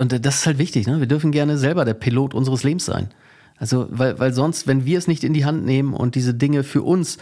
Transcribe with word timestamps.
Und 0.00 0.24
das 0.24 0.36
ist 0.36 0.46
halt 0.46 0.56
wichtig, 0.56 0.86
ne? 0.86 0.98
Wir 0.98 1.06
dürfen 1.06 1.30
gerne 1.30 1.58
selber 1.58 1.84
der 1.84 1.92
Pilot 1.92 2.32
unseres 2.32 2.64
Lebens 2.64 2.86
sein. 2.86 3.10
Also, 3.58 3.86
weil, 3.90 4.18
weil 4.18 4.32
sonst, 4.32 4.66
wenn 4.66 4.86
wir 4.86 4.96
es 4.96 5.06
nicht 5.06 5.22
in 5.22 5.34
die 5.34 5.44
Hand 5.44 5.66
nehmen 5.66 5.92
und 5.92 6.14
diese 6.14 6.32
Dinge 6.32 6.64
für 6.64 6.80
uns 6.80 7.18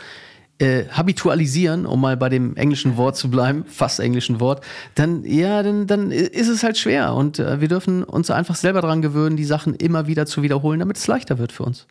äh, 0.58 0.84
habitualisieren, 0.88 1.86
um 1.86 2.00
mal 2.00 2.16
bei 2.16 2.28
dem 2.28 2.54
englischen 2.54 2.96
Wort 2.96 3.16
zu 3.16 3.30
bleiben, 3.30 3.64
fast 3.66 3.98
englischen 3.98 4.38
Wort, 4.38 4.64
dann 4.94 5.24
ja, 5.24 5.64
dann, 5.64 5.88
dann 5.88 6.12
ist 6.12 6.46
es 6.46 6.62
halt 6.62 6.78
schwer. 6.78 7.14
Und 7.14 7.40
äh, 7.40 7.60
wir 7.60 7.66
dürfen 7.66 8.04
uns 8.04 8.30
einfach 8.30 8.54
selber 8.54 8.80
daran 8.80 9.02
gewöhnen, 9.02 9.36
die 9.36 9.44
Sachen 9.44 9.74
immer 9.74 10.06
wieder 10.06 10.26
zu 10.26 10.42
wiederholen, 10.42 10.78
damit 10.78 10.98
es 10.98 11.06
leichter 11.08 11.38
wird 11.38 11.50
für 11.50 11.64
uns. 11.64 11.88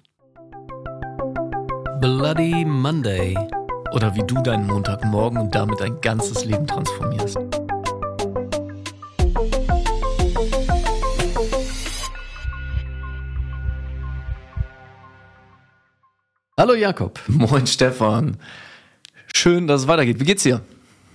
Bloody 1.99 2.63
Monday. 2.63 3.37
Oder 3.91 4.15
wie 4.15 4.23
du 4.25 4.41
deinen 4.41 4.67
Montagmorgen 4.67 5.37
und 5.37 5.53
damit 5.53 5.81
dein 5.81 5.99
ganzes 5.99 6.45
Leben 6.45 6.65
transformierst. 6.65 7.66
Hallo 16.59 16.73
Jakob. 16.73 17.19
Moin 17.27 17.67
Stefan. 17.67 18.37
Schön, 19.35 19.67
dass 19.67 19.81
es 19.81 19.87
weitergeht. 19.87 20.19
Wie 20.19 20.23
geht's 20.23 20.41
dir? 20.41 20.61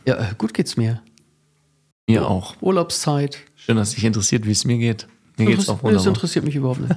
Ja, 0.06 0.14
äh, 0.14 0.34
gut 0.38 0.54
geht's 0.54 0.76
mir. 0.76 1.02
Mir 2.06 2.28
auch. 2.28 2.54
Urlaubszeit. 2.60 3.38
Schön, 3.56 3.76
dass 3.76 3.90
dich 3.90 4.04
interessiert, 4.04 4.46
wie 4.46 4.52
es 4.52 4.64
mir 4.64 4.78
geht. 4.78 5.08
Mir 5.36 5.46
geht's 5.46 5.68
auch 5.68 5.82
wunderbar. 5.82 5.94
Das 5.94 6.06
interessiert 6.06 6.44
mich 6.44 6.54
überhaupt 6.54 6.82
nicht. 6.82 6.94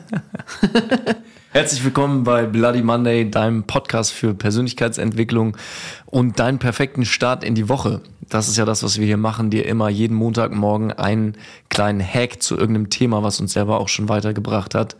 Herzlich 1.54 1.84
willkommen 1.84 2.24
bei 2.24 2.46
Bloody 2.46 2.84
Monday, 2.84 3.28
deinem 3.28 3.64
Podcast 3.64 4.12
für 4.12 4.36
Persönlichkeitsentwicklung 4.36 5.58
und 6.06 6.38
deinen 6.38 6.60
perfekten 6.60 7.04
Start 7.04 7.44
in 7.44 7.56
die 7.56 7.68
Woche. 7.68 8.02
Das 8.30 8.48
ist 8.48 8.58
ja 8.58 8.66
das, 8.66 8.84
was 8.84 9.00
wir 9.00 9.08
hier 9.08 9.18
machen, 9.18 9.50
dir 9.50 9.66
immer 9.66 9.90
jeden 9.90 10.14
Montagmorgen 10.14 10.92
einen 10.92 11.36
kleinen 11.70 12.00
Hack 12.00 12.44
zu 12.44 12.56
irgendeinem 12.56 12.92
Thema, 12.92 13.24
was 13.24 13.40
uns 13.40 13.54
selber 13.54 13.80
auch 13.80 13.90
schon 13.90 14.08
weitergebracht 14.08 14.76
hat, 14.76 14.98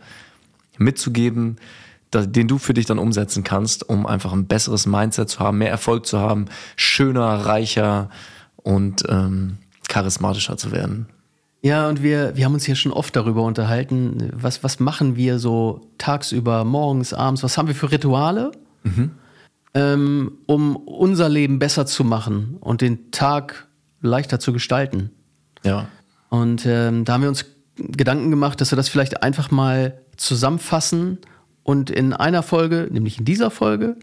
mitzugeben, 0.78 1.58
den 2.14 2.48
du 2.48 2.58
für 2.58 2.74
dich 2.74 2.86
dann 2.86 2.98
umsetzen 2.98 3.44
kannst, 3.44 3.88
um 3.88 4.06
einfach 4.06 4.32
ein 4.32 4.46
besseres 4.46 4.86
Mindset 4.86 5.28
zu 5.28 5.40
haben, 5.40 5.58
mehr 5.58 5.70
Erfolg 5.70 6.06
zu 6.06 6.18
haben, 6.18 6.46
schöner, 6.76 7.46
reicher 7.46 8.10
und 8.56 9.04
ähm, 9.08 9.58
charismatischer 9.88 10.56
zu 10.56 10.72
werden. 10.72 11.06
Ja, 11.62 11.88
und 11.88 12.02
wir, 12.02 12.36
wir 12.36 12.44
haben 12.44 12.54
uns 12.54 12.64
hier 12.64 12.76
schon 12.76 12.92
oft 12.92 13.16
darüber 13.16 13.42
unterhalten, 13.42 14.30
was, 14.32 14.62
was 14.62 14.78
machen 14.78 15.16
wir 15.16 15.38
so 15.38 15.80
tagsüber, 15.98 16.64
morgens, 16.64 17.12
abends, 17.12 17.42
was 17.42 17.58
haben 17.58 17.66
wir 17.66 17.74
für 17.74 17.90
Rituale, 17.90 18.52
mhm. 18.84 19.10
ähm, 19.74 20.32
um 20.46 20.76
unser 20.76 21.28
Leben 21.28 21.58
besser 21.58 21.86
zu 21.86 22.04
machen 22.04 22.56
und 22.60 22.82
den 22.82 23.10
Tag 23.10 23.66
leichter 24.00 24.38
zu 24.38 24.52
gestalten. 24.52 25.10
Ja. 25.64 25.88
Und 26.28 26.66
ähm, 26.66 27.04
da 27.04 27.14
haben 27.14 27.22
wir 27.22 27.28
uns 27.28 27.46
Gedanken 27.76 28.30
gemacht, 28.30 28.60
dass 28.60 28.70
wir 28.70 28.76
das 28.76 28.88
vielleicht 28.88 29.22
einfach 29.22 29.50
mal 29.50 29.98
zusammenfassen 30.16 31.18
und 31.66 31.90
in 31.90 32.12
einer 32.12 32.44
Folge, 32.44 32.88
nämlich 32.92 33.18
in 33.18 33.24
dieser 33.24 33.50
Folge, 33.50 33.96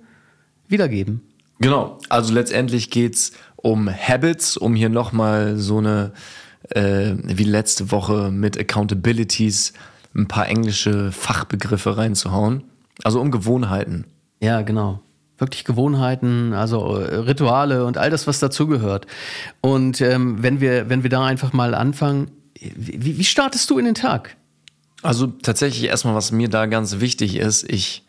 wiedergeben. 0.68 1.22
Genau, 1.60 1.98
also 2.10 2.34
letztendlich 2.34 2.90
geht 2.90 3.16
es 3.16 3.32
um 3.56 3.90
Habits, 3.90 4.58
um 4.58 4.76
hier 4.76 4.90
nochmal 4.90 5.56
so 5.58 5.78
eine, 5.78 6.12
äh, 6.72 7.14
wie 7.24 7.46
letzte 7.46 7.90
Woche 7.90 8.32
mit 8.32 8.60
Accountabilities, 8.60 9.72
ein 10.14 10.28
paar 10.28 10.50
englische 10.50 11.14
Fachbegriffe 11.14 11.96
reinzuhauen. 11.96 12.66
Also 13.06 13.22
um 13.22 13.32
Gewohnheiten. 13.32 14.08
Ja, 14.42 14.62
genau. 14.62 15.00
Wirklich 15.38 15.64
Gewohnheiten, 15.64 16.52
also 16.52 16.98
äh, 16.98 17.16
Rituale 17.16 17.86
und 17.86 17.98
all 17.98 18.10
das, 18.10 18.28
was 18.28 18.40
dazugehört. 18.40 19.08
Und 19.62 20.02
ähm, 20.02 20.44
wenn, 20.44 20.60
wir, 20.60 20.90
wenn 20.90 21.04
wir 21.04 21.10
da 21.10 21.24
einfach 21.24 21.54
mal 21.54 21.76
anfangen, 21.76 22.30
wie, 22.60 23.18
wie 23.18 23.24
startest 23.24 23.70
du 23.70 23.80
in 23.80 23.86
den 23.86 23.96
Tag? 23.96 24.36
Also 25.04 25.28
tatsächlich 25.28 25.84
erstmal, 25.84 26.16
was 26.16 26.32
mir 26.32 26.50
da 26.50 26.66
ganz 26.66 27.00
wichtig 27.00 27.36
ist, 27.36 27.70
ich 27.70 28.04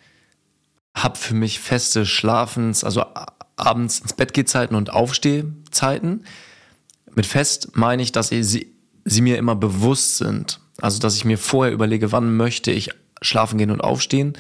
habe 0.95 1.19
für 1.19 1.35
mich 1.35 1.59
feste 1.59 2.07
Schlafens, 2.07 2.85
also 2.85 3.05
abends 3.57 3.99
ins 3.99 4.13
Bett 4.13 4.49
Zeiten 4.49 4.77
und 4.77 4.91
Aufstehzeiten. 4.91 6.25
Mit 7.15 7.27
fest 7.27 7.71
meine 7.75 8.03
ich, 8.03 8.13
dass 8.13 8.29
sie, 8.29 8.73
sie 9.05 9.21
mir 9.21 9.39
immer 9.39 9.57
bewusst 9.57 10.19
sind. 10.19 10.61
Also 10.81 11.01
dass 11.01 11.17
ich 11.17 11.25
mir 11.25 11.39
vorher 11.39 11.75
überlege, 11.75 12.13
wann 12.13 12.37
möchte 12.37 12.71
ich 12.71 12.91
schlafen 13.23 13.59
gehen 13.59 13.71
und 13.71 13.81
aufstehen 13.81 14.35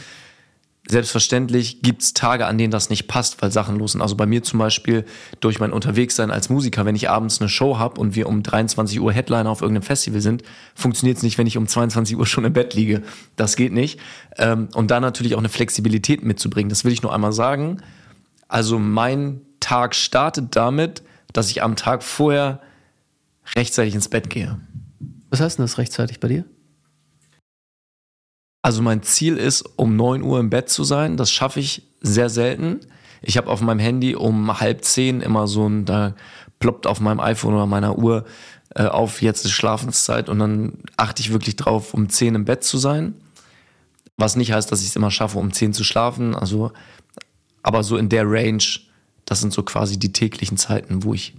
Selbstverständlich 0.86 1.80
gibt's 1.80 2.12
Tage, 2.12 2.44
an 2.44 2.58
denen 2.58 2.70
das 2.70 2.90
nicht 2.90 3.06
passt, 3.06 3.40
weil 3.40 3.50
Sachen 3.50 3.78
los 3.78 3.92
sind. 3.92 4.02
Also 4.02 4.16
bei 4.16 4.26
mir 4.26 4.42
zum 4.42 4.58
Beispiel 4.58 5.06
durch 5.40 5.58
mein 5.58 5.72
Unterwegssein 5.72 6.30
als 6.30 6.50
Musiker, 6.50 6.84
wenn 6.84 6.94
ich 6.94 7.08
abends 7.08 7.40
eine 7.40 7.48
Show 7.48 7.78
habe 7.78 7.98
und 7.98 8.14
wir 8.14 8.28
um 8.28 8.42
23 8.42 9.00
Uhr 9.00 9.10
Headliner 9.10 9.48
auf 9.48 9.62
irgendeinem 9.62 9.84
Festival 9.84 10.20
sind, 10.20 10.42
funktioniert's 10.74 11.22
nicht, 11.22 11.38
wenn 11.38 11.46
ich 11.46 11.56
um 11.56 11.66
22 11.66 12.18
Uhr 12.18 12.26
schon 12.26 12.44
im 12.44 12.52
Bett 12.52 12.74
liege. 12.74 13.02
Das 13.36 13.56
geht 13.56 13.72
nicht. 13.72 13.98
Ähm, 14.36 14.68
und 14.74 14.90
da 14.90 15.00
natürlich 15.00 15.34
auch 15.34 15.38
eine 15.38 15.48
Flexibilität 15.48 16.22
mitzubringen, 16.22 16.68
das 16.68 16.84
will 16.84 16.92
ich 16.92 17.02
nur 17.02 17.14
einmal 17.14 17.32
sagen. 17.32 17.78
Also 18.46 18.78
mein 18.78 19.40
Tag 19.60 19.94
startet 19.94 20.54
damit, 20.54 21.02
dass 21.32 21.50
ich 21.50 21.62
am 21.62 21.76
Tag 21.76 22.02
vorher 22.02 22.60
rechtzeitig 23.56 23.94
ins 23.94 24.08
Bett 24.08 24.28
gehe. 24.28 24.60
Was 25.30 25.40
heißt 25.40 25.58
denn 25.58 25.64
das 25.64 25.78
rechtzeitig 25.78 26.20
bei 26.20 26.28
dir? 26.28 26.44
Also 28.64 28.80
mein 28.80 29.02
Ziel 29.02 29.36
ist, 29.36 29.62
um 29.76 29.94
9 29.94 30.22
Uhr 30.22 30.40
im 30.40 30.48
Bett 30.48 30.70
zu 30.70 30.84
sein. 30.84 31.18
Das 31.18 31.30
schaffe 31.30 31.60
ich 31.60 31.82
sehr 32.00 32.30
selten. 32.30 32.80
Ich 33.20 33.36
habe 33.36 33.50
auf 33.50 33.60
meinem 33.60 33.78
Handy 33.78 34.16
um 34.16 34.58
halb 34.58 34.86
zehn 34.86 35.20
immer 35.20 35.46
so 35.46 35.68
ein, 35.68 35.84
da 35.84 36.14
ploppt 36.60 36.86
auf 36.86 36.98
meinem 36.98 37.20
iPhone 37.20 37.52
oder 37.52 37.66
meiner 37.66 37.98
Uhr 37.98 38.24
äh, 38.74 38.86
auf, 38.86 39.20
jetzt 39.20 39.44
ist 39.44 39.50
Schlafenszeit 39.50 40.30
und 40.30 40.38
dann 40.38 40.78
achte 40.96 41.20
ich 41.20 41.30
wirklich 41.30 41.56
drauf, 41.56 41.92
um 41.92 42.08
10 42.08 42.36
im 42.36 42.46
Bett 42.46 42.64
zu 42.64 42.78
sein. 42.78 43.12
Was 44.16 44.34
nicht 44.34 44.52
heißt, 44.52 44.72
dass 44.72 44.80
ich 44.80 44.88
es 44.88 44.96
immer 44.96 45.10
schaffe, 45.10 45.38
um 45.38 45.52
10 45.52 45.74
zu 45.74 45.84
schlafen. 45.84 46.34
Also, 46.34 46.72
aber 47.62 47.82
so 47.82 47.98
in 47.98 48.08
der 48.08 48.24
Range, 48.26 48.64
das 49.26 49.42
sind 49.42 49.52
so 49.52 49.62
quasi 49.62 49.98
die 49.98 50.12
täglichen 50.12 50.56
Zeiten, 50.56 51.04
wo 51.04 51.12
ich 51.12 51.34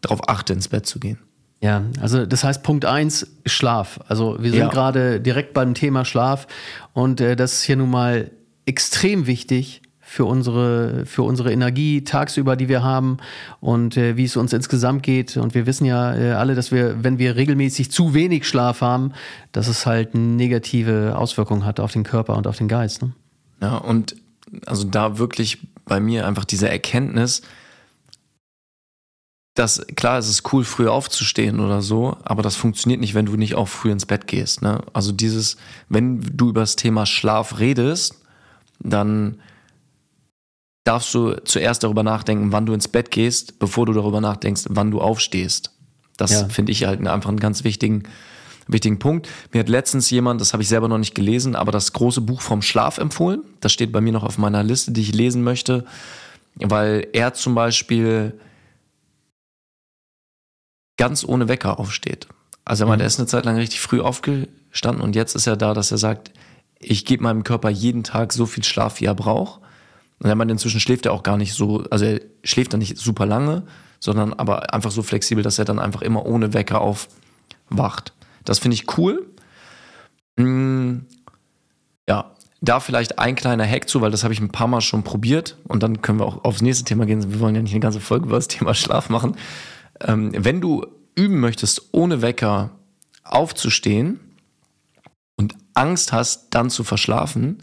darauf 0.00 0.26
achte, 0.26 0.54
ins 0.54 0.68
Bett 0.68 0.86
zu 0.86 1.00
gehen. 1.00 1.18
Ja, 1.62 1.84
also 2.00 2.26
das 2.26 2.42
heißt 2.42 2.64
Punkt 2.64 2.84
eins 2.84 3.26
Schlaf. 3.46 4.00
Also 4.08 4.36
wir 4.40 4.50
sind 4.50 4.60
ja. 4.60 4.68
gerade 4.68 5.20
direkt 5.20 5.54
beim 5.54 5.74
Thema 5.74 6.04
Schlaf 6.04 6.48
und 6.92 7.20
äh, 7.20 7.36
das 7.36 7.52
ist 7.52 7.62
hier 7.62 7.76
nun 7.76 7.90
mal 7.90 8.32
extrem 8.66 9.28
wichtig 9.28 9.80
für 10.00 10.24
unsere, 10.24 11.06
für 11.06 11.22
unsere 11.22 11.52
Energie 11.52 12.02
tagsüber, 12.02 12.56
die 12.56 12.68
wir 12.68 12.82
haben 12.82 13.18
und 13.60 13.96
äh, 13.96 14.16
wie 14.16 14.24
es 14.24 14.36
uns 14.36 14.52
insgesamt 14.52 15.04
geht. 15.04 15.36
Und 15.36 15.54
wir 15.54 15.64
wissen 15.64 15.84
ja 15.84 16.14
äh, 16.14 16.32
alle, 16.32 16.56
dass 16.56 16.72
wir, 16.72 17.02
wenn 17.04 17.18
wir 17.18 17.36
regelmäßig 17.36 17.92
zu 17.92 18.12
wenig 18.12 18.46
Schlaf 18.46 18.80
haben, 18.80 19.12
dass 19.52 19.68
es 19.68 19.86
halt 19.86 20.16
negative 20.16 21.16
Auswirkungen 21.16 21.64
hat 21.64 21.78
auf 21.78 21.92
den 21.92 22.02
Körper 22.02 22.36
und 22.36 22.48
auf 22.48 22.58
den 22.58 22.68
Geist. 22.68 23.02
Ne? 23.02 23.12
Ja, 23.62 23.76
und 23.76 24.16
also 24.66 24.84
da 24.84 25.18
wirklich 25.18 25.58
bei 25.84 26.00
mir 26.00 26.26
einfach 26.26 26.44
diese 26.44 26.68
Erkenntnis, 26.68 27.42
das, 29.54 29.84
klar, 29.96 30.18
es 30.18 30.28
ist 30.28 30.52
cool, 30.52 30.64
früh 30.64 30.88
aufzustehen 30.88 31.60
oder 31.60 31.82
so, 31.82 32.16
aber 32.24 32.42
das 32.42 32.56
funktioniert 32.56 33.00
nicht, 33.00 33.14
wenn 33.14 33.26
du 33.26 33.36
nicht 33.36 33.54
auch 33.54 33.68
früh 33.68 33.90
ins 33.90 34.06
Bett 34.06 34.26
gehst. 34.26 34.62
Ne? 34.62 34.80
Also 34.94 35.12
dieses, 35.12 35.56
wenn 35.88 36.20
du 36.20 36.48
über 36.48 36.62
das 36.62 36.76
Thema 36.76 37.04
Schlaf 37.04 37.58
redest, 37.58 38.16
dann 38.78 39.40
darfst 40.84 41.14
du 41.14 41.34
zuerst 41.44 41.84
darüber 41.84 42.02
nachdenken, 42.02 42.50
wann 42.50 42.66
du 42.66 42.72
ins 42.72 42.88
Bett 42.88 43.10
gehst, 43.10 43.58
bevor 43.58 43.86
du 43.86 43.92
darüber 43.92 44.20
nachdenkst, 44.20 44.64
wann 44.70 44.90
du 44.90 45.00
aufstehst. 45.00 45.70
Das 46.16 46.32
ja. 46.32 46.48
finde 46.48 46.72
ich 46.72 46.84
halt 46.84 47.06
einfach 47.06 47.28
einen 47.28 47.38
ganz 47.38 47.62
wichtigen, 47.62 48.04
wichtigen 48.68 48.98
Punkt. 48.98 49.28
Mir 49.52 49.60
hat 49.60 49.68
letztens 49.68 50.08
jemand, 50.10 50.40
das 50.40 50.54
habe 50.54 50.62
ich 50.62 50.68
selber 50.68 50.88
noch 50.88 50.98
nicht 50.98 51.14
gelesen, 51.14 51.56
aber 51.56 51.72
das 51.72 51.92
große 51.92 52.22
Buch 52.22 52.40
vom 52.40 52.62
Schlaf 52.62 52.98
empfohlen. 52.98 53.42
Das 53.60 53.72
steht 53.72 53.92
bei 53.92 54.00
mir 54.00 54.12
noch 54.12 54.24
auf 54.24 54.38
meiner 54.38 54.62
Liste, 54.62 54.92
die 54.92 55.02
ich 55.02 55.14
lesen 55.14 55.42
möchte, 55.42 55.84
weil 56.56 57.06
er 57.12 57.34
zum 57.34 57.54
Beispiel 57.54 58.34
ganz 61.02 61.24
ohne 61.24 61.48
Wecker 61.48 61.80
aufsteht. 61.80 62.28
Also 62.64 62.84
er 62.84 62.94
mhm. 62.94 63.00
er 63.00 63.06
ist 63.08 63.18
eine 63.18 63.26
Zeit 63.26 63.44
lang 63.44 63.56
richtig 63.56 63.80
früh 63.80 64.00
aufgestanden 64.00 65.02
und 65.02 65.16
jetzt 65.16 65.34
ist 65.34 65.48
er 65.48 65.56
da, 65.56 65.74
dass 65.74 65.90
er 65.90 65.98
sagt, 65.98 66.30
ich 66.78 67.04
gebe 67.04 67.24
meinem 67.24 67.42
Körper 67.42 67.70
jeden 67.70 68.04
Tag 68.04 68.32
so 68.32 68.46
viel 68.46 68.62
Schlaf, 68.62 69.00
wie 69.00 69.06
er 69.06 69.16
braucht. 69.16 69.60
Und 70.20 70.28
er 70.28 70.36
meinte, 70.36 70.52
inzwischen 70.52 70.78
schläft 70.78 71.04
er 71.04 71.12
auch 71.12 71.24
gar 71.24 71.36
nicht 71.36 71.54
so, 71.54 71.82
also 71.90 72.04
er 72.04 72.20
schläft 72.44 72.72
dann 72.72 72.78
nicht 72.78 72.98
super 72.98 73.26
lange, 73.26 73.64
sondern 73.98 74.32
aber 74.32 74.72
einfach 74.72 74.92
so 74.92 75.02
flexibel, 75.02 75.42
dass 75.42 75.58
er 75.58 75.64
dann 75.64 75.80
einfach 75.80 76.02
immer 76.02 76.24
ohne 76.24 76.54
Wecker 76.54 76.80
aufwacht. 76.80 78.12
Das 78.44 78.60
finde 78.60 78.76
ich 78.76 78.96
cool. 78.96 79.26
Hm, 80.38 81.06
ja, 82.08 82.30
da 82.60 82.78
vielleicht 82.78 83.18
ein 83.18 83.34
kleiner 83.34 83.66
Hack 83.66 83.88
zu, 83.88 84.02
weil 84.02 84.12
das 84.12 84.22
habe 84.22 84.34
ich 84.34 84.40
ein 84.40 84.52
paar 84.52 84.68
Mal 84.68 84.82
schon 84.82 85.02
probiert 85.02 85.56
und 85.66 85.82
dann 85.82 86.00
können 86.00 86.20
wir 86.20 86.26
auch 86.26 86.44
aufs 86.44 86.62
nächste 86.62 86.84
Thema 86.84 87.06
gehen. 87.06 87.32
Wir 87.32 87.40
wollen 87.40 87.56
ja 87.56 87.62
nicht 87.62 87.72
eine 87.72 87.80
ganze 87.80 87.98
Folge 87.98 88.26
über 88.26 88.36
das 88.36 88.46
Thema 88.46 88.72
Schlaf 88.72 89.08
machen. 89.08 89.34
Ähm, 90.06 90.32
wenn 90.34 90.60
du 90.60 90.86
üben 91.14 91.40
möchtest, 91.40 91.90
ohne 91.92 92.22
Wecker 92.22 92.70
aufzustehen 93.24 94.20
und 95.36 95.54
Angst 95.74 96.12
hast, 96.12 96.48
dann 96.50 96.70
zu 96.70 96.84
verschlafen, 96.84 97.62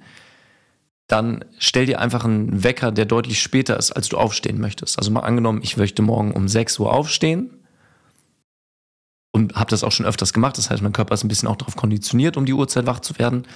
dann 1.07 1.44
stell 1.57 1.88
dir 1.88 2.00
einfach 2.00 2.24
einen 2.24 2.63
Wecker, 2.63 2.91
der 2.91 3.06
deutlich 3.06 3.41
später 3.41 3.77
ist, 3.77 3.91
als 3.91 4.09
du 4.09 4.18
aufstehen 4.18 4.62
möchtest. 4.62 5.00
Also 5.00 5.09
mal 5.12 5.21
angenommen, 5.21 5.62
ich 5.63 5.75
möchte 5.75 6.01
morgen 6.01 6.31
um 6.31 6.47
6 6.47 6.77
Uhr 6.80 6.94
aufstehen 6.94 7.50
und 9.31 9.56
habe 9.56 9.71
das 9.71 9.83
auch 9.83 9.92
schon 9.92 10.06
öfters 10.06 10.33
gemacht. 10.33 10.57
Das 10.57 10.69
heißt, 10.69 10.83
mein 10.83 10.94
Körper 10.94 11.15
ist 11.15 11.24
ein 11.24 11.27
bisschen 11.27 11.50
auch 11.50 11.56
darauf 11.56 11.75
konditioniert, 11.75 12.38
um 12.38 12.45
die 12.45 12.53
Uhrzeit 12.53 12.85
wach 12.85 13.00
zu 13.00 13.18
werden. 13.18 13.47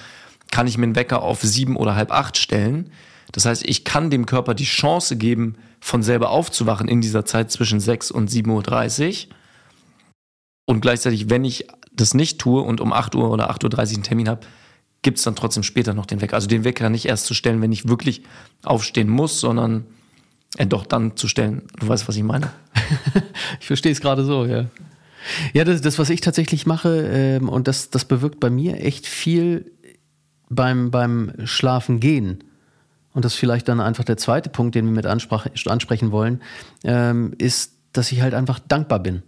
Kann 0.52 0.66
ich 0.66 0.78
mir 0.78 0.86
einen 0.86 0.96
Wecker 0.96 1.22
auf 1.22 1.42
sieben 1.42 1.76
oder 1.76 1.96
halb 1.96 2.12
acht 2.12 2.38
stellen. 2.38 2.92
Das 3.34 3.46
heißt, 3.46 3.66
ich 3.66 3.84
kann 3.84 4.10
dem 4.10 4.26
Körper 4.26 4.54
die 4.54 4.64
Chance 4.64 5.18
geben, 5.18 5.56
von 5.82 6.02
selber 6.02 6.30
aufzuwachen 6.30 6.88
in 6.88 7.02
dieser 7.02 7.26
Zeit 7.26 7.52
zwischen 7.52 7.82
sechs 7.82 8.10
und 8.10 8.30
7.30 8.30 9.28
Uhr. 9.28 9.36
Und 10.66 10.80
gleichzeitig, 10.80 11.30
wenn 11.30 11.44
ich 11.44 11.68
das 11.92 12.14
nicht 12.14 12.40
tue 12.40 12.62
und 12.62 12.80
um 12.80 12.94
8 12.94 13.16
Uhr 13.16 13.30
oder 13.30 13.52
8.30 13.52 13.66
Uhr 13.66 13.94
einen 13.96 14.04
Termin 14.04 14.30
habe, 14.30 14.42
gibt 15.02 15.18
es 15.18 15.24
dann 15.26 15.36
trotzdem 15.36 15.64
später 15.64 15.94
noch 15.94 16.06
den 16.06 16.22
Wecker. 16.22 16.36
Also 16.36 16.48
den 16.48 16.64
Wecker 16.64 16.90
nicht 16.90 17.06
erst 17.06 17.26
zu 17.26 17.34
stellen, 17.34 17.62
wenn 17.62 17.72
ich 17.72 17.88
wirklich 17.88 18.24
aufstehen 18.64 19.10
muss, 19.10 19.40
sondern 19.40 19.86
äh, 20.58 20.66
doch 20.66 20.86
dann 20.86 21.18
zu 21.18 21.28
stellen. 21.28 21.64
Du 21.80 21.88
weißt, 21.88 22.08
was 22.08 22.16
ich 22.16 22.24
meine. 22.24 22.52
ich 23.60 23.68
verstehe 23.68 23.92
es 23.92 24.00
gerade 24.00 24.24
so, 24.24 24.46
ja. 24.46 24.66
Ja, 25.54 25.64
das, 25.64 25.82
das, 25.82 26.00
was 26.00 26.10
ich 26.10 26.22
tatsächlich 26.22 26.66
mache, 26.66 27.10
ähm, 27.12 27.50
und 27.50 27.68
das, 27.68 27.90
das 27.90 28.06
bewirkt 28.06 28.40
bei 28.40 28.50
mir 28.50 28.80
echt 28.80 29.08
viel 29.08 29.72
beim, 30.50 30.92
beim 30.92 31.34
Schlafen 31.46 32.00
gehen. 32.00 32.44
Und 33.14 33.26
das 33.26 33.34
ist 33.34 33.40
vielleicht 33.40 33.68
dann 33.68 33.80
einfach 33.80 34.04
der 34.04 34.18
zweite 34.18 34.50
Punkt, 34.50 34.76
den 34.76 34.86
wir 34.86 34.92
mit 34.92 35.06
ansprechen 35.06 36.12
wollen, 36.12 36.42
ähm, 36.84 37.34
ist, 37.38 37.74
dass 37.94 38.12
ich 38.12 38.22
halt 38.22 38.34
einfach 38.34 38.60
dankbar 38.60 39.00
bin. 39.00 39.22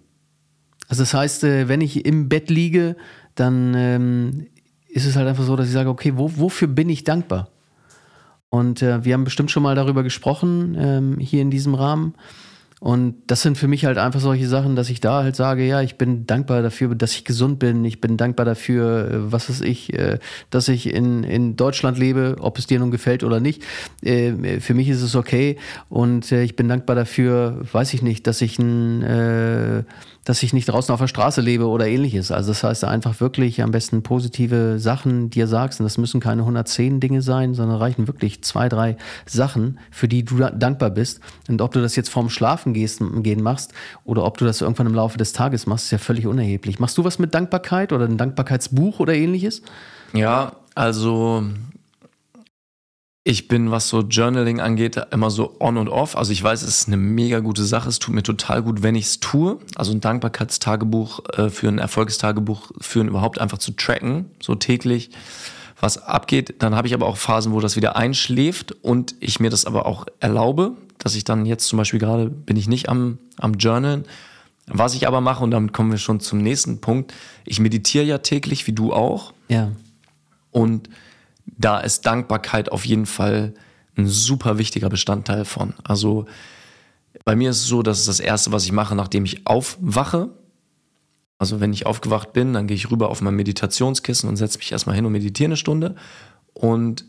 Also 0.88 1.04
das 1.04 1.14
heißt, 1.14 1.44
äh, 1.44 1.68
wenn 1.68 1.82
ich 1.82 2.06
im 2.06 2.30
Bett 2.30 2.50
liege, 2.50 2.96
dann 3.36 3.74
ähm, 3.76 4.48
ist 4.88 5.06
es 5.06 5.16
halt 5.16 5.28
einfach 5.28 5.44
so, 5.44 5.56
dass 5.56 5.68
ich 5.68 5.74
sage, 5.74 5.90
okay, 5.90 6.14
wo, 6.16 6.32
wofür 6.38 6.68
bin 6.68 6.90
ich 6.90 7.04
dankbar? 7.04 7.50
Und 8.50 8.82
äh, 8.82 9.04
wir 9.04 9.14
haben 9.14 9.24
bestimmt 9.24 9.52
schon 9.52 9.64
mal 9.64 9.76
darüber 9.76 10.04
gesprochen, 10.04 10.76
ähm, 10.80 11.18
hier 11.20 11.42
in 11.42 11.52
diesem 11.52 11.76
Rahmen. 11.76 12.16
Und 12.86 13.16
das 13.26 13.42
sind 13.42 13.58
für 13.58 13.68
mich 13.68 13.86
halt 13.86 13.98
einfach 13.98 14.20
solche 14.20 14.48
Sachen, 14.48 14.76
dass 14.76 14.92
ich 14.92 15.02
da 15.02 15.24
halt 15.24 15.36
sage, 15.36 15.66
ja, 15.66 15.82
ich 15.82 15.98
bin 15.98 16.28
dankbar 16.28 16.62
dafür, 16.62 16.94
dass 16.94 17.14
ich 17.14 17.26
gesund 17.26 17.58
bin. 17.58 17.84
Ich 17.84 18.00
bin 18.00 18.16
dankbar 18.16 18.46
dafür, 18.46 19.10
äh, 19.10 19.32
was 19.32 19.50
weiß 19.50 19.62
ich, 19.62 19.92
äh, 19.96 20.20
dass 20.52 20.68
ich 20.68 20.94
in, 20.94 21.24
in 21.24 21.56
Deutschland 21.56 21.98
lebe, 21.98 22.36
ob 22.42 22.60
es 22.60 22.68
dir 22.68 22.78
nun 22.78 22.92
gefällt 22.92 23.24
oder 23.24 23.40
nicht. 23.40 23.64
Äh, 24.04 24.60
für 24.60 24.76
mich 24.76 24.88
ist 24.88 25.02
es 25.02 25.16
okay. 25.16 25.58
Und 25.90 26.32
ich 26.32 26.56
bin 26.56 26.70
dankbar 26.70 26.96
dafür, 26.96 27.60
weiß 27.72 27.92
ich 27.96 28.04
nicht, 28.04 28.28
dass 28.28 28.40
ich 28.44 28.60
ein 28.60 29.84
dass 30.26 30.42
ich 30.42 30.54
nicht 30.54 30.66
draußen 30.66 30.92
auf 30.92 31.00
der 31.00 31.08
Straße 31.08 31.40
lebe 31.40 31.68
oder 31.68 31.88
ähnliches. 31.88 32.32
Also 32.32 32.50
das 32.50 32.64
heißt 32.64 32.84
einfach 32.84 33.22
wirklich 33.22 33.62
am 33.62 33.72
besten 33.72 34.02
positive 34.04 34.80
Sachen 34.80 35.30
dir 35.30 35.48
sagst. 35.48 35.80
Und 35.80 35.86
das 35.86 35.98
müssen 35.98 36.20
keine 36.20 36.42
110 36.42 37.00
Dinge 37.00 37.22
sein, 37.22 37.54
sondern 37.54 37.78
reichen 37.78 38.08
wirklich 38.08 38.44
zwei, 38.44 38.68
drei 38.68 38.98
Sachen, 39.28 39.80
für 39.92 40.08
die 40.08 40.26
du 40.26 40.40
dankbar 40.40 40.90
bist. 40.90 41.22
Und 41.48 41.62
ob 41.62 41.72
du 41.72 41.82
das 41.82 41.96
jetzt 41.96 42.10
vorm 42.10 42.30
Schlafen 42.30 42.74
gehen 42.74 43.44
machst 43.44 43.72
oder 44.04 44.26
ob 44.26 44.40
du 44.40 44.46
das 44.46 44.62
irgendwann 44.62 44.88
im 44.88 44.96
Laufe 44.96 45.20
des 45.20 45.32
Tages 45.32 45.68
machst, 45.68 45.86
ist 45.86 45.92
ja 45.92 46.00
völlig 46.00 46.26
unerheblich. 46.26 46.80
Machst 46.80 46.98
du 46.98 47.04
was 47.04 47.20
mit 47.20 47.36
Dankbarkeit 47.36 47.94
oder 47.94 48.06
ein 48.06 48.18
Dankbarkeitsbuch 48.18 49.00
oder 49.00 49.14
ähnliches? 49.14 49.62
Ja, 50.14 50.54
also 50.74 51.44
ich 53.28 53.48
bin, 53.48 53.72
was 53.72 53.90
so 53.90 54.02
Journaling 54.02 54.62
angeht, 54.62 55.02
immer 55.10 55.32
so 55.32 55.56
on 55.60 55.78
und 55.78 55.90
off. 55.90 56.16
Also 56.16 56.32
ich 56.32 56.44
weiß, 56.44 56.62
es 56.62 56.82
ist 56.82 56.88
eine 56.88 56.98
mega 56.98 57.40
gute 57.40 57.64
Sache. 57.64 57.90
Es 57.90 57.98
tut 57.98 58.14
mir 58.14 58.22
total 58.22 58.62
gut, 58.62 58.84
wenn 58.84 58.94
ich 58.94 59.06
es 59.06 59.20
tue. 59.20 59.58
Also 59.76 59.94
ein 59.94 60.00
Dankbarkeitstagebuch 60.00 61.22
äh, 61.34 61.50
für 61.50 61.68
ein 61.68 61.80
Erfolgstagebuch 61.80 62.72
führen, 62.80 63.08
überhaupt 63.08 63.42
einfach 63.42 63.58
zu 63.58 63.72
tracken, 63.72 64.30
so 64.40 64.54
täglich, 64.54 65.10
was 65.80 65.98
abgeht. 65.98 66.58
Dann 66.60 66.76
habe 66.76 66.88
ich 66.88 66.94
aber 66.94 67.08
auch 67.08 67.18
Phasen, 67.18 67.52
wo 67.52 67.60
das 67.60 67.76
wieder 67.76 67.96
einschläft 67.96 68.74
und 68.84 69.16
ich 69.22 69.40
mir 69.40 69.50
das 69.50 69.66
aber 69.66 69.88
auch 69.88 70.06
erlaube, 70.20 70.74
dass 71.00 71.16
ich 71.16 71.24
dann 71.24 71.48
jetzt 71.48 71.66
zum 71.68 71.78
Beispiel 71.78 72.00
gerade 72.00 72.30
bin 72.30 72.58
ich 72.58 72.68
nicht 72.68 72.90
am, 72.90 73.18
am 73.38 73.56
Journalen. 73.56 74.06
Was 74.68 74.94
ich 74.94 75.08
aber 75.08 75.20
mache, 75.20 75.44
und 75.44 75.50
damit 75.50 75.74
kommen 75.74 75.90
wir 75.90 75.98
schon 75.98 76.20
zum 76.20 76.38
nächsten 76.44 76.80
Punkt, 76.80 77.12
ich 77.44 77.60
meditiere 77.60 78.06
ja 78.06 78.20
täglich, 78.20 78.68
wie 78.68 78.74
du 78.74 78.94
auch. 78.94 79.34
Ja. 79.48 79.72
Und 80.52 80.90
da 81.46 81.80
ist 81.80 82.06
Dankbarkeit 82.06 82.72
auf 82.72 82.86
jeden 82.86 83.06
Fall 83.06 83.54
ein 83.98 84.08
super 84.08 84.58
wichtiger 84.58 84.90
Bestandteil 84.90 85.46
von. 85.46 85.74
Also 85.84 86.26
bei 87.24 87.36
mir 87.36 87.52
ist 87.52 87.58
es 87.58 87.68
so, 87.68 87.82
dass 87.82 88.00
es 88.00 88.06
das 88.06 88.20
Erste, 88.20 88.52
was 88.52 88.66
ich 88.66 88.72
mache, 88.72 88.96
nachdem 88.96 89.26
ich 89.26 89.48
aufwache, 89.48 90.30
also 91.38 91.60
wenn 91.60 91.74
ich 91.74 91.86
aufgewacht 91.86 92.34
bin, 92.34 92.54
dann 92.54 92.68
gehe 92.68 92.76
ich 92.76 92.92
rüber 92.92 93.10
auf 93.10 93.22
mein 93.22 93.36
Meditationskissen 93.36 94.30
und 94.30 94.38
setze 94.38 94.58
mich 94.58 94.72
erstmal 94.72 94.96
hin 94.96 95.06
und 95.06 95.12
meditiere 95.12 95.50
eine 95.50 95.58
Stunde. 95.58 95.96
Und 96.54 97.06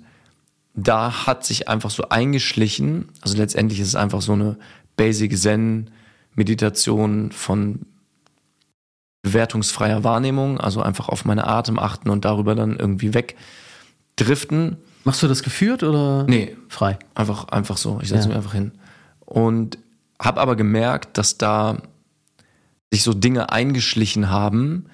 da 0.75 1.27
hat 1.27 1.45
sich 1.45 1.69
einfach 1.69 1.91
so 1.91 2.09
eingeschlichen, 2.09 3.09
also 3.21 3.37
letztendlich 3.37 3.81
ist 3.81 3.89
es 3.89 3.95
einfach 3.95 4.21
so 4.21 4.33
eine 4.33 4.59
Basic 4.97 5.37
Zen 5.37 5.91
Meditation 6.35 7.33
von 7.33 7.87
bewertungsfreier 9.23 10.05
Wahrnehmung, 10.05 10.61
also 10.61 10.83
einfach 10.83 11.09
auf 11.09 11.25
meine 11.25 11.47
Atem 11.47 11.79
achten 11.79 12.11
und 12.11 12.25
darüber 12.25 12.55
dann 12.55 12.77
irgendwie 12.77 13.15
weg 13.15 13.37
driften. 14.17 14.79
Machst 15.05 15.23
du 15.23 15.29
das 15.29 15.43
geführt 15.43 15.83
oder 15.83 16.25
nee, 16.25 16.57
frei? 16.69 16.99
Einfach, 17.15 17.49
einfach 17.49 17.77
so. 17.77 18.01
Ich 18.03 18.09
setze 18.09 18.23
ja. 18.23 18.29
mich 18.29 18.37
einfach 18.37 18.55
hin. 18.55 18.73
Und 19.21 19.79
habe 20.19 20.41
aber 20.41 20.57
gemerkt, 20.57 21.19
dass 21.19 21.39
da 21.39 21.83
sich 22.91 23.03
so 23.03 23.13
Dinge 23.13 23.51
eingeschlichen 23.51 24.31
haben, 24.31 24.87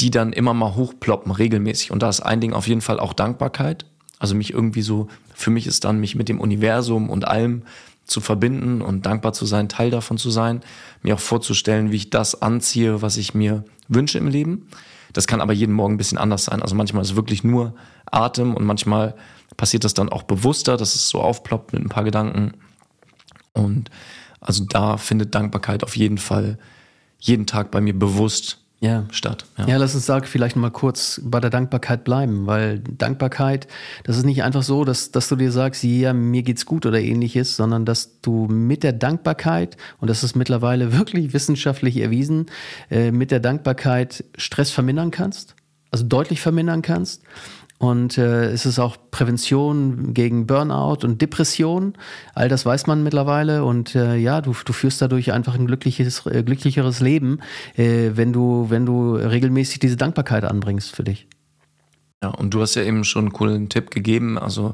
die 0.00 0.10
dann 0.10 0.32
immer 0.32 0.54
mal 0.54 0.74
hochploppen, 0.74 1.32
regelmäßig. 1.32 1.90
Und 1.90 2.02
da 2.02 2.08
ist 2.08 2.20
ein 2.20 2.40
Ding 2.40 2.52
auf 2.52 2.66
jeden 2.66 2.80
Fall 2.80 3.00
auch 3.00 3.12
Dankbarkeit. 3.12 3.86
Also 4.18 4.34
mich 4.34 4.52
irgendwie 4.52 4.82
so, 4.82 5.08
für 5.34 5.50
mich 5.50 5.66
ist 5.66 5.84
dann 5.84 6.00
mich 6.00 6.14
mit 6.14 6.28
dem 6.28 6.40
Universum 6.40 7.10
und 7.10 7.26
allem 7.26 7.62
zu 8.04 8.20
verbinden 8.20 8.82
und 8.82 9.06
dankbar 9.06 9.32
zu 9.32 9.46
sein, 9.46 9.68
Teil 9.68 9.90
davon 9.90 10.18
zu 10.18 10.30
sein, 10.30 10.60
mir 11.02 11.14
auch 11.14 11.20
vorzustellen, 11.20 11.90
wie 11.90 11.96
ich 11.96 12.10
das 12.10 12.42
anziehe, 12.42 13.02
was 13.02 13.16
ich 13.16 13.34
mir 13.34 13.64
wünsche 13.88 14.18
im 14.18 14.28
Leben. 14.28 14.68
Das 15.14 15.26
kann 15.26 15.40
aber 15.40 15.54
jeden 15.54 15.72
Morgen 15.72 15.94
ein 15.94 15.98
bisschen 15.98 16.18
anders 16.18 16.44
sein. 16.44 16.60
Also 16.60 16.74
manchmal 16.74 17.02
ist 17.02 17.10
es 17.10 17.16
wirklich 17.16 17.44
nur 17.44 17.74
Atem 18.04 18.54
und 18.54 18.64
manchmal 18.64 19.14
passiert 19.56 19.84
das 19.84 19.94
dann 19.94 20.10
auch 20.10 20.24
bewusster, 20.24 20.76
dass 20.76 20.94
es 20.94 21.08
so 21.08 21.22
aufploppt 21.22 21.72
mit 21.72 21.82
ein 21.82 21.88
paar 21.88 22.04
Gedanken. 22.04 22.52
Und 23.54 23.90
also 24.40 24.64
da 24.64 24.98
findet 24.98 25.34
Dankbarkeit 25.34 25.82
auf 25.84 25.96
jeden 25.96 26.18
Fall 26.18 26.58
jeden 27.18 27.46
Tag 27.46 27.70
bei 27.70 27.80
mir 27.80 27.98
bewusst 27.98 28.63
ja. 28.84 29.04
statt. 29.10 29.46
Ja. 29.58 29.66
ja, 29.66 29.76
lass 29.76 29.94
uns 29.94 30.06
da 30.06 30.20
vielleicht 30.20 30.56
mal 30.56 30.70
kurz 30.70 31.20
bei 31.24 31.40
der 31.40 31.50
Dankbarkeit 31.50 32.04
bleiben, 32.04 32.46
weil 32.46 32.80
Dankbarkeit, 32.80 33.66
das 34.04 34.18
ist 34.18 34.24
nicht 34.24 34.42
einfach 34.42 34.62
so, 34.62 34.84
dass, 34.84 35.10
dass 35.10 35.28
du 35.28 35.36
dir 35.36 35.50
sagst, 35.50 35.82
ja, 35.82 36.12
mir 36.12 36.42
geht's 36.42 36.66
gut 36.66 36.86
oder 36.86 37.00
ähnliches, 37.00 37.56
sondern 37.56 37.84
dass 37.84 38.20
du 38.20 38.46
mit 38.46 38.82
der 38.82 38.92
Dankbarkeit, 38.92 39.76
und 40.00 40.08
das 40.08 40.22
ist 40.22 40.36
mittlerweile 40.36 40.92
wirklich 40.98 41.32
wissenschaftlich 41.32 41.96
erwiesen, 41.96 42.46
äh, 42.90 43.10
mit 43.10 43.30
der 43.30 43.40
Dankbarkeit 43.40 44.24
Stress 44.36 44.70
vermindern 44.70 45.10
kannst, 45.10 45.54
also 45.90 46.04
deutlich 46.04 46.40
vermindern 46.40 46.82
kannst 46.82 47.22
und 47.84 48.16
äh, 48.16 48.46
es 48.46 48.64
ist 48.64 48.78
auch 48.78 48.96
Prävention 49.10 50.14
gegen 50.14 50.46
Burnout 50.46 51.04
und 51.04 51.20
Depression. 51.20 51.92
All 52.34 52.48
das 52.48 52.64
weiß 52.64 52.86
man 52.86 53.02
mittlerweile. 53.02 53.62
Und 53.62 53.94
äh, 53.94 54.16
ja, 54.16 54.40
du, 54.40 54.54
du 54.64 54.72
führst 54.72 55.02
dadurch 55.02 55.32
einfach 55.32 55.54
ein 55.54 55.66
glückliches, 55.66 56.24
äh, 56.24 56.42
glücklicheres 56.42 57.00
Leben, 57.00 57.40
äh, 57.76 58.12
wenn, 58.14 58.32
du, 58.32 58.70
wenn 58.70 58.86
du 58.86 59.16
regelmäßig 59.16 59.80
diese 59.80 59.98
Dankbarkeit 59.98 60.44
anbringst 60.44 60.96
für 60.96 61.04
dich. 61.04 61.28
Ja, 62.22 62.30
und 62.30 62.54
du 62.54 62.62
hast 62.62 62.74
ja 62.74 62.82
eben 62.82 63.04
schon 63.04 63.26
einen 63.26 63.32
coolen 63.34 63.68
Tipp 63.68 63.90
gegeben. 63.90 64.38
Also 64.38 64.72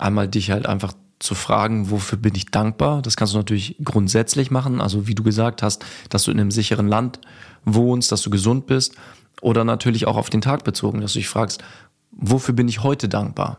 einmal 0.00 0.26
dich 0.26 0.50
halt 0.50 0.66
einfach 0.66 0.92
zu 1.20 1.36
fragen, 1.36 1.90
wofür 1.90 2.18
bin 2.18 2.34
ich 2.34 2.46
dankbar? 2.46 3.00
Das 3.00 3.14
kannst 3.14 3.34
du 3.34 3.38
natürlich 3.38 3.76
grundsätzlich 3.84 4.50
machen. 4.50 4.80
Also 4.80 5.06
wie 5.06 5.14
du 5.14 5.22
gesagt 5.22 5.62
hast, 5.62 5.84
dass 6.08 6.24
du 6.24 6.32
in 6.32 6.40
einem 6.40 6.50
sicheren 6.50 6.88
Land 6.88 7.20
wohnst, 7.64 8.10
dass 8.10 8.22
du 8.22 8.30
gesund 8.30 8.66
bist. 8.66 8.96
Oder 9.40 9.64
natürlich 9.64 10.06
auch 10.06 10.16
auf 10.16 10.30
den 10.30 10.40
Tag 10.40 10.64
bezogen, 10.64 11.00
dass 11.00 11.12
du 11.12 11.20
dich 11.20 11.28
fragst, 11.28 11.62
wofür 12.20 12.54
bin 12.54 12.68
ich 12.68 12.82
heute 12.82 13.08
dankbar? 13.08 13.58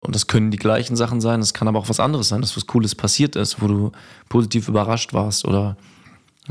Und 0.00 0.14
das 0.14 0.26
können 0.26 0.50
die 0.50 0.58
gleichen 0.58 0.96
Sachen 0.96 1.20
sein, 1.20 1.40
es 1.40 1.54
kann 1.54 1.68
aber 1.68 1.78
auch 1.78 1.88
was 1.88 2.00
anderes 2.00 2.28
sein, 2.28 2.40
dass 2.40 2.56
was 2.56 2.66
Cooles 2.66 2.94
passiert 2.94 3.36
ist, 3.36 3.60
wo 3.60 3.66
du 3.66 3.92
positiv 4.28 4.68
überrascht 4.68 5.12
warst 5.12 5.44
oder 5.44 5.76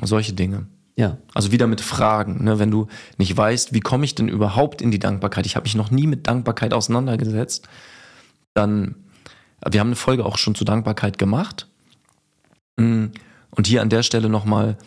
solche 0.01 0.33
Dinge. 0.33 0.67
Ja. 0.97 1.17
Also 1.33 1.51
wieder 1.51 1.67
mit 1.67 1.79
Fragen, 1.79 2.43
ne? 2.43 2.59
wenn 2.59 2.71
du 2.71 2.88
nicht 3.17 3.36
weißt, 3.38 3.74
wie 3.74 3.79
komme 3.79 4.03
ich 4.03 4.15
denn 4.15 4.27
überhaupt 4.27 4.81
in 4.81 4.91
die 4.91 5.00
Dankbarkeit? 5.00 5.45
Ich 5.45 5.55
habe 5.55 5.63
mich 5.63 5.75
noch 5.75 5.91
nie 5.91 6.07
mit 6.07 6.27
Dankbarkeit 6.27 6.74
auseinandergesetzt. 6.74 7.67
Dann, 8.53 8.95
wir 9.65 9.79
haben 9.79 9.89
eine 9.89 9.95
Folge 9.95 10.25
auch 10.25 10.38
schon 10.38 10.55
zu 10.55 10.65
Dankbarkeit 10.65 11.19
gemacht. 11.19 11.67
Mm, 12.77 13.05
und 13.51 13.67
hier 13.67 13.81
an 13.81 13.89
der 13.89 14.03
Stelle 14.03 14.27
nochmal, 14.27 14.77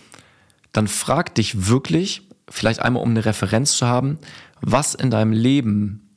dann 0.73 0.89
frag 0.89 1.35
dich 1.37 1.69
wirklich, 1.69 2.29
vielleicht 2.49 2.81
einmal 2.81 3.03
um 3.03 3.11
eine 3.11 3.25
Referenz 3.25 3.77
zu 3.77 3.87
haben, 3.87 4.19
was 4.61 4.95
in 4.95 5.11
deinem 5.11 5.33
Leben 5.33 6.10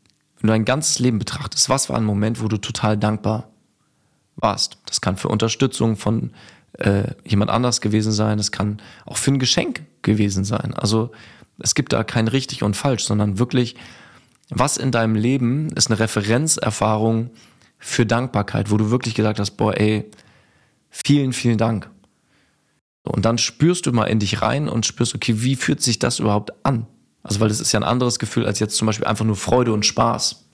wenn 0.44 0.48
du 0.50 0.54
dein 0.56 0.66
ganzes 0.66 1.00
Leben 1.00 1.20
betrachtest, 1.20 1.70
was 1.70 1.90
war 1.90 1.96
ein 1.96 2.04
Moment, 2.04 2.42
wo 2.42 2.50
du 2.50 2.58
total 2.58 2.98
dankbar 2.98 3.50
warst? 4.36 4.78
Das 4.86 5.00
kann 5.00 5.16
für 5.16 5.30
Unterstützung 5.30 5.96
von 5.96 6.32
äh, 6.74 7.06
jemand 7.24 7.50
anders 7.50 7.80
gewesen 7.80 8.12
sein, 8.12 8.40
es 8.40 8.52
kann 8.52 8.82
auch 9.06 9.16
für 9.16 9.32
ein 9.32 9.40
Geschenk 9.40 9.84
gewesen 10.02 10.44
sein. 10.44 10.74
Also 10.74 11.12
es 11.60 11.76
gibt 11.76 11.94
da 11.94 12.04
kein 12.04 12.28
richtig 12.28 12.62
und 12.62 12.76
falsch, 12.76 13.06
sondern 13.06 13.40
wirklich, 13.40 13.78
was 14.50 14.76
in 14.76 14.92
deinem 14.92 15.16
Leben 15.16 15.70
ist 15.70 15.90
eine 15.90 16.00
Referenzerfahrung 16.00 17.30
für 17.78 18.06
Dankbarkeit, 18.06 18.70
wo 18.70 18.76
du 18.76 18.92
wirklich 18.92 19.16
gesagt 19.16 19.40
hast, 19.40 19.52
boah, 19.52 19.80
ey, 19.80 20.12
vielen, 20.90 21.32
vielen 21.32 21.58
Dank. 21.58 21.90
Und 23.04 23.24
dann 23.24 23.38
spürst 23.38 23.86
du 23.86 23.94
mal 23.94 24.06
in 24.06 24.20
dich 24.20 24.42
rein 24.42 24.68
und 24.68 24.86
spürst, 24.86 25.16
okay, 25.16 25.36
wie 25.38 25.56
fühlt 25.56 25.82
sich 25.82 26.00
das 26.00 26.20
überhaupt 26.20 26.52
an? 26.66 26.86
Also, 27.24 27.40
weil 27.40 27.48
das 27.48 27.60
ist 27.60 27.72
ja 27.72 27.80
ein 27.80 27.86
anderes 27.86 28.20
Gefühl 28.20 28.46
als 28.46 28.60
jetzt 28.60 28.76
zum 28.76 28.86
Beispiel 28.86 29.08
einfach 29.08 29.26
nur 29.26 29.36
Freude 29.36 29.74
und 29.74 29.86
Spaß. 29.86 30.46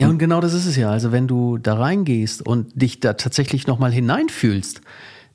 Ja, 0.00 0.08
und 0.08 0.18
genau 0.18 0.40
das 0.40 0.54
ist 0.54 0.66
es 0.66 0.76
ja. 0.76 0.90
Also, 0.90 1.12
wenn 1.12 1.26
du 1.26 1.58
da 1.58 1.74
reingehst 1.74 2.46
und 2.46 2.80
dich 2.80 3.00
da 3.00 3.14
tatsächlich 3.14 3.66
nochmal 3.66 3.92
hineinfühlst, 3.92 4.80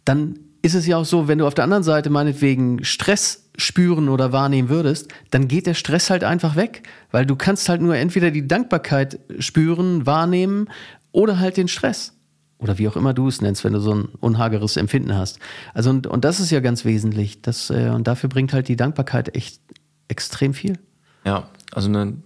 dann 0.05 0.39
ist 0.61 0.73
es 0.73 0.87
ja 0.87 0.97
auch 0.97 1.05
so, 1.05 1.27
wenn 1.27 1.37
du 1.37 1.45
auf 1.45 1.53
der 1.53 1.63
anderen 1.63 1.83
Seite 1.83 2.09
meinetwegen 2.09 2.83
Stress 2.83 3.49
spüren 3.57 4.09
oder 4.09 4.31
wahrnehmen 4.31 4.69
würdest, 4.69 5.13
dann 5.29 5.47
geht 5.47 5.67
der 5.67 5.75
Stress 5.75 6.09
halt 6.09 6.23
einfach 6.23 6.55
weg, 6.55 6.83
weil 7.11 7.25
du 7.25 7.35
kannst 7.35 7.69
halt 7.69 7.81
nur 7.81 7.95
entweder 7.95 8.31
die 8.31 8.47
Dankbarkeit 8.47 9.19
spüren, 9.39 10.05
wahrnehmen 10.05 10.67
oder 11.11 11.39
halt 11.39 11.57
den 11.57 11.67
Stress. 11.67 12.13
Oder 12.57 12.77
wie 12.77 12.87
auch 12.87 12.95
immer 12.95 13.13
du 13.13 13.27
es 13.27 13.41
nennst, 13.41 13.63
wenn 13.63 13.73
du 13.73 13.79
so 13.79 13.93
ein 13.93 14.05
unhageres 14.21 14.77
Empfinden 14.77 15.15
hast. 15.15 15.39
Also 15.73 15.89
und, 15.89 16.07
und 16.07 16.25
das 16.25 16.39
ist 16.39 16.51
ja 16.51 16.61
ganz 16.61 16.85
wesentlich. 16.85 17.41
Das, 17.41 17.69
äh, 17.69 17.91
und 17.93 18.07
dafür 18.07 18.29
bringt 18.29 18.53
halt 18.53 18.67
die 18.67 18.75
Dankbarkeit 18.75 19.35
echt 19.35 19.61
extrem 20.07 20.53
viel. 20.53 20.79
Ja, 21.25 21.49
also 21.71 21.89
ein 21.89 22.23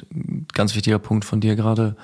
ganz 0.53 0.75
wichtiger 0.75 0.99
Punkt 0.99 1.25
von 1.25 1.39
dir 1.39 1.55
gerade. 1.55 1.95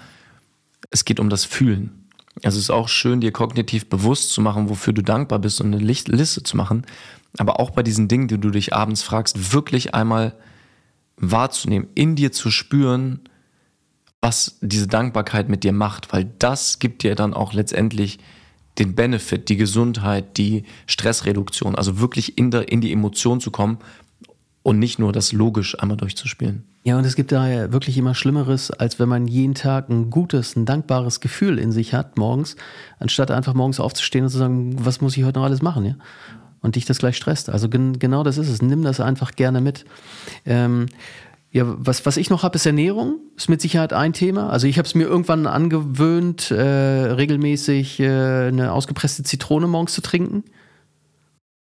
Es 0.90 1.06
geht 1.06 1.20
um 1.20 1.30
das 1.30 1.46
Fühlen. 1.46 2.06
Also 2.44 2.58
es 2.58 2.66
ist 2.66 2.70
auch 2.70 2.90
schön, 2.90 3.22
dir 3.22 3.32
kognitiv 3.32 3.90
bewusst 3.90 4.32
zu 4.32 4.42
machen, 4.42 4.70
wofür 4.70 4.94
du 4.94 5.02
dankbar 5.02 5.40
bist 5.40 5.62
und 5.62 5.74
eine 5.74 5.84
Liste 5.84 6.44
zu 6.44 6.58
machen. 6.58 6.86
Aber 7.38 7.60
auch 7.60 7.72
bei 7.72 7.84
diesen 7.84 8.08
Dingen, 8.08 8.28
die 8.28 8.40
du 8.40 8.50
dich 8.50 8.74
abends 8.74 9.04
fragst, 9.04 9.54
wirklich 9.54 9.94
einmal 9.94 10.36
wahrzunehmen, 11.18 11.88
in 11.96 12.16
dir 12.16 12.32
zu 12.32 12.52
spüren, 12.52 13.22
was 14.22 14.58
diese 14.62 14.88
Dankbarkeit 14.88 15.50
mit 15.50 15.64
dir 15.64 15.72
macht, 15.72 16.12
weil 16.12 16.26
das 16.40 16.80
gibt 16.80 17.04
dir 17.04 17.16
dann 17.16 17.34
auch 17.34 17.54
letztendlich 17.54 18.20
den 18.80 18.96
Benefit, 18.96 19.48
die 19.50 19.56
Gesundheit, 19.56 20.38
die 20.38 20.64
Stressreduktion, 20.88 21.76
also 21.76 22.00
wirklich 22.00 22.38
in, 22.38 22.52
der, 22.52 22.70
in 22.70 22.82
die 22.82 22.92
Emotion 22.92 23.40
zu 23.40 23.52
kommen 23.52 23.78
und 24.66 24.80
nicht 24.80 24.98
nur 24.98 25.12
das 25.12 25.32
logisch 25.32 25.80
einmal 25.80 25.96
durchzuspielen. 25.96 26.64
Ja, 26.84 26.98
und 26.98 27.06
es 27.06 27.16
gibt 27.16 27.32
da 27.32 27.72
wirklich 27.72 28.00
immer 28.00 28.16
Schlimmeres, 28.16 28.72
als 28.72 28.98
wenn 28.98 29.08
man 29.08 29.28
jeden 29.28 29.54
Tag 29.54 29.90
ein 29.90 30.10
gutes, 30.10 30.56
ein 30.56 30.66
dankbares 30.66 31.20
Gefühl 31.20 31.60
in 31.60 31.72
sich 31.72 31.94
hat 31.94 32.18
morgens, 32.18 32.56
anstatt 32.98 33.30
einfach 33.30 33.54
morgens 33.54 33.80
aufzustehen 33.80 34.26
und 34.26 34.32
zu 34.32 34.40
sagen, 34.40 34.76
was 34.84 35.02
muss 35.02 35.16
ich 35.18 35.24
heute 35.24 35.38
noch 35.38 35.46
alles 35.46 35.62
machen, 35.62 35.86
ja? 35.86 35.96
Und 36.62 36.78
dich 36.78 36.86
das 36.86 36.98
gleich 36.98 37.16
stresst. 37.16 37.52
Also 37.52 37.70
gen 37.70 38.00
genau 38.00 38.24
das 38.24 38.40
ist 38.40 38.50
es. 38.50 38.64
Nimm 38.64 38.82
das 38.82 39.00
einfach 39.00 39.34
gerne 39.34 39.62
mit. 39.62 39.86
Ähm, 40.48 40.88
ja, 41.52 41.64
was, 41.68 42.08
was 42.08 42.18
ich 42.18 42.32
noch 42.32 42.42
habe, 42.42 42.56
ist 42.56 42.66
Ernährung. 42.66 43.20
Ist 43.38 43.50
mit 43.50 43.62
Sicherheit 43.62 43.94
ein 43.94 44.14
Thema. 44.14 44.50
Also 44.50 44.66
ich 44.66 44.80
habe 44.80 44.88
es 44.88 44.96
mir 44.96 45.04
irgendwann 45.04 45.46
angewöhnt, 45.46 46.50
äh, 46.50 46.64
regelmäßig 46.64 48.00
äh, 48.00 48.48
eine 48.48 48.72
ausgepresste 48.72 49.22
Zitrone 49.22 49.68
morgens 49.68 49.94
zu 49.94 50.02
trinken. 50.02 50.44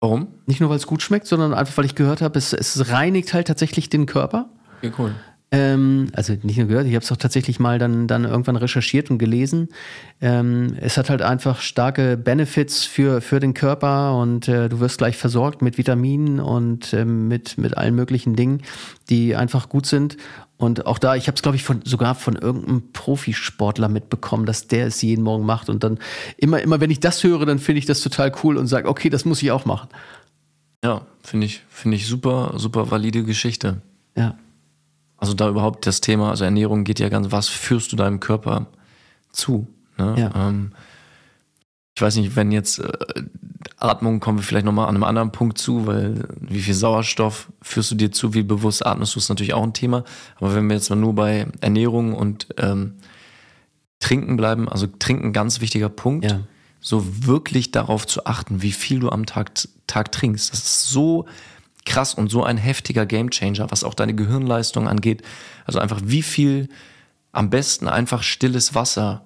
Warum? 0.04 0.28
Nicht 0.44 0.60
nur, 0.60 0.68
weil 0.68 0.76
es 0.76 0.86
gut 0.86 1.00
schmeckt, 1.00 1.26
sondern 1.26 1.54
einfach, 1.54 1.78
weil 1.78 1.86
ich 1.86 1.94
gehört 1.94 2.20
habe, 2.20 2.36
es, 2.36 2.52
es 2.52 2.90
reinigt 2.90 3.32
halt 3.32 3.46
tatsächlich 3.46 3.88
den 3.88 4.04
Körper. 4.04 4.50
Okay, 4.76 4.92
cool. 4.98 5.14
Ähm, 5.54 6.08
also 6.14 6.34
nicht 6.42 6.58
nur 6.58 6.66
gehört, 6.66 6.86
ich 6.86 6.94
habe 6.94 7.04
es 7.04 7.12
auch 7.12 7.16
tatsächlich 7.16 7.60
mal 7.60 7.78
dann, 7.78 8.08
dann 8.08 8.24
irgendwann 8.24 8.56
recherchiert 8.56 9.08
und 9.08 9.18
gelesen. 9.18 9.68
Ähm, 10.20 10.74
es 10.80 10.96
hat 10.96 11.10
halt 11.10 11.22
einfach 11.22 11.60
starke 11.60 12.16
Benefits 12.16 12.84
für, 12.84 13.20
für 13.20 13.38
den 13.38 13.54
Körper 13.54 14.18
und 14.18 14.48
äh, 14.48 14.68
du 14.68 14.80
wirst 14.80 14.98
gleich 14.98 15.16
versorgt 15.16 15.62
mit 15.62 15.78
Vitaminen 15.78 16.40
und 16.40 16.92
äh, 16.92 17.04
mit, 17.04 17.56
mit 17.56 17.76
allen 17.76 17.94
möglichen 17.94 18.34
Dingen, 18.34 18.62
die 19.08 19.36
einfach 19.36 19.68
gut 19.68 19.86
sind. 19.86 20.16
Und 20.56 20.86
auch 20.86 20.98
da, 20.98 21.14
ich 21.14 21.28
habe 21.28 21.36
es, 21.36 21.42
glaube 21.42 21.56
ich, 21.56 21.62
von, 21.62 21.82
sogar 21.84 22.16
von 22.16 22.34
irgendeinem 22.34 22.92
Profisportler 22.92 23.88
mitbekommen, 23.88 24.46
dass 24.46 24.66
der 24.66 24.88
es 24.88 25.02
jeden 25.02 25.22
Morgen 25.22 25.46
macht. 25.46 25.68
Und 25.68 25.84
dann 25.84 25.98
immer, 26.36 26.60
immer, 26.62 26.80
wenn 26.80 26.90
ich 26.90 27.00
das 27.00 27.22
höre, 27.22 27.46
dann 27.46 27.60
finde 27.60 27.78
ich 27.78 27.86
das 27.86 28.00
total 28.00 28.32
cool 28.42 28.56
und 28.56 28.66
sage, 28.66 28.88
okay, 28.88 29.08
das 29.08 29.24
muss 29.24 29.42
ich 29.42 29.52
auch 29.52 29.66
machen. 29.66 29.88
Ja, 30.84 31.06
finde 31.22 31.46
ich, 31.46 31.62
finde 31.68 31.96
ich 31.96 32.06
super, 32.06 32.54
super 32.56 32.90
valide 32.90 33.22
Geschichte. 33.22 33.82
Ja. 34.16 34.36
Also 35.16 35.34
da 35.34 35.48
überhaupt 35.48 35.86
das 35.86 36.00
Thema, 36.00 36.30
also 36.30 36.44
Ernährung 36.44 36.84
geht 36.84 37.00
ja 37.00 37.08
ganz, 37.08 37.30
was 37.30 37.48
führst 37.48 37.92
du 37.92 37.96
deinem 37.96 38.20
Körper 38.20 38.66
zu? 39.32 39.68
Ne? 39.96 40.14
Ja. 40.18 40.48
Ähm, 40.48 40.72
ich 41.96 42.02
weiß 42.02 42.16
nicht, 42.16 42.34
wenn 42.34 42.50
jetzt 42.50 42.80
äh, 42.80 42.92
Atmung 43.78 44.18
kommen 44.20 44.38
wir 44.38 44.42
vielleicht 44.42 44.66
nochmal 44.66 44.88
an 44.88 44.96
einem 44.96 45.04
anderen 45.04 45.30
Punkt 45.32 45.58
zu, 45.58 45.86
weil 45.86 46.26
wie 46.40 46.60
viel 46.60 46.74
Sauerstoff 46.74 47.52
führst 47.62 47.92
du 47.92 47.94
dir 47.94 48.10
zu, 48.10 48.34
wie 48.34 48.42
bewusst 48.42 48.84
atmest 48.84 49.14
du, 49.14 49.18
ist 49.18 49.28
natürlich 49.28 49.54
auch 49.54 49.62
ein 49.62 49.72
Thema. 49.74 50.04
Aber 50.36 50.54
wenn 50.54 50.68
wir 50.68 50.74
jetzt 50.74 50.90
mal 50.90 50.96
nur 50.96 51.14
bei 51.14 51.46
Ernährung 51.60 52.14
und 52.14 52.48
ähm, 52.58 52.94
Trinken 54.00 54.36
bleiben, 54.36 54.68
also 54.68 54.86
Trinken 54.86 55.32
ganz 55.32 55.60
wichtiger 55.60 55.88
Punkt, 55.88 56.24
Ja. 56.30 56.40
so 56.80 57.26
wirklich 57.26 57.70
darauf 57.70 58.06
zu 58.06 58.26
achten, 58.26 58.60
wie 58.60 58.72
viel 58.72 58.98
du 59.00 59.10
am 59.10 59.24
Tag, 59.24 59.52
Tag 59.86 60.12
trinkst. 60.12 60.52
Das 60.52 60.58
ist 60.58 60.88
so 60.88 61.26
krass 61.84 62.14
und 62.14 62.30
so 62.30 62.42
ein 62.44 62.56
heftiger 62.56 63.06
Gamechanger, 63.06 63.70
was 63.70 63.84
auch 63.84 63.94
deine 63.94 64.14
Gehirnleistung 64.14 64.88
angeht. 64.88 65.22
Also 65.64 65.78
einfach 65.78 66.00
wie 66.04 66.22
viel 66.22 66.68
am 67.32 67.50
besten 67.50 67.88
einfach 67.88 68.22
stilles 68.22 68.74
Wasser 68.74 69.24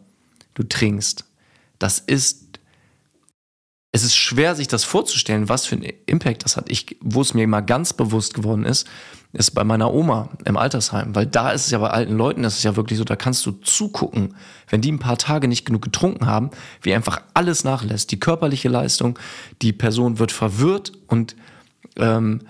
du 0.54 0.62
trinkst. 0.62 1.24
Das 1.78 1.98
ist 2.00 2.48
es 3.90 4.04
ist 4.04 4.16
schwer, 4.16 4.54
sich 4.54 4.68
das 4.68 4.84
vorzustellen, 4.84 5.48
was 5.48 5.64
für 5.64 5.76
einen 5.76 5.90
Impact 6.04 6.44
das 6.44 6.56
hat. 6.56 6.70
Ich, 6.70 6.98
wo 7.00 7.22
es 7.22 7.32
mir 7.32 7.48
mal 7.48 7.62
ganz 7.62 7.94
bewusst 7.94 8.34
geworden 8.34 8.64
ist, 8.64 8.86
ist 9.32 9.52
bei 9.52 9.64
meiner 9.64 9.92
Oma 9.92 10.28
im 10.44 10.58
Altersheim, 10.58 11.14
weil 11.14 11.26
da 11.26 11.50
ist 11.50 11.66
es 11.66 11.70
ja 11.70 11.78
bei 11.78 11.88
alten 11.88 12.14
Leuten, 12.16 12.42
das 12.42 12.58
ist 12.58 12.64
ja 12.64 12.76
wirklich 12.76 12.98
so, 12.98 13.04
da 13.04 13.16
kannst 13.16 13.44
du 13.46 13.52
zugucken, 13.52 14.34
wenn 14.68 14.82
die 14.82 14.92
ein 14.92 14.98
paar 14.98 15.16
Tage 15.16 15.48
nicht 15.48 15.64
genug 15.64 15.82
getrunken 15.82 16.26
haben, 16.26 16.50
wie 16.82 16.94
einfach 16.94 17.22
alles 17.32 17.64
nachlässt. 17.64 18.10
Die 18.10 18.20
körperliche 18.20 18.68
Leistung, 18.68 19.18
die 19.62 19.72
Person 19.72 20.18
wird 20.18 20.32
verwirrt 20.32 20.92
und 21.06 21.34
ähm, 21.98 22.40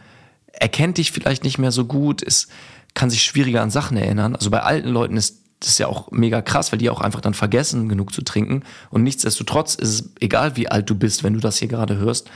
erkennt 0.52 0.98
dich 0.98 1.12
vielleicht 1.12 1.44
nicht 1.44 1.58
mehr 1.58 1.72
so 1.72 1.84
gut, 1.84 2.22
ist, 2.22 2.48
kann 2.94 3.10
sich 3.10 3.22
schwieriger 3.22 3.62
an 3.62 3.70
Sachen 3.70 3.96
erinnern. 3.96 4.34
Also 4.34 4.50
bei 4.50 4.62
alten 4.62 4.88
Leuten 4.88 5.16
ist 5.16 5.42
das 5.60 5.78
ja 5.78 5.88
auch 5.88 6.10
mega 6.10 6.40
krass, 6.40 6.72
weil 6.72 6.78
die 6.78 6.90
auch 6.90 7.00
einfach 7.00 7.20
dann 7.20 7.34
vergessen, 7.34 7.88
genug 7.88 8.12
zu 8.12 8.22
trinken. 8.22 8.62
Und 8.90 9.02
nichtsdestotrotz 9.02 9.74
ist 9.74 9.88
es 9.88 10.10
egal, 10.20 10.56
wie 10.56 10.68
alt 10.68 10.88
du 10.88 10.94
bist, 10.94 11.24
wenn 11.24 11.34
du 11.34 11.40
das 11.40 11.58
hier 11.58 11.68
gerade 11.68 11.96
hörst, 11.96 12.30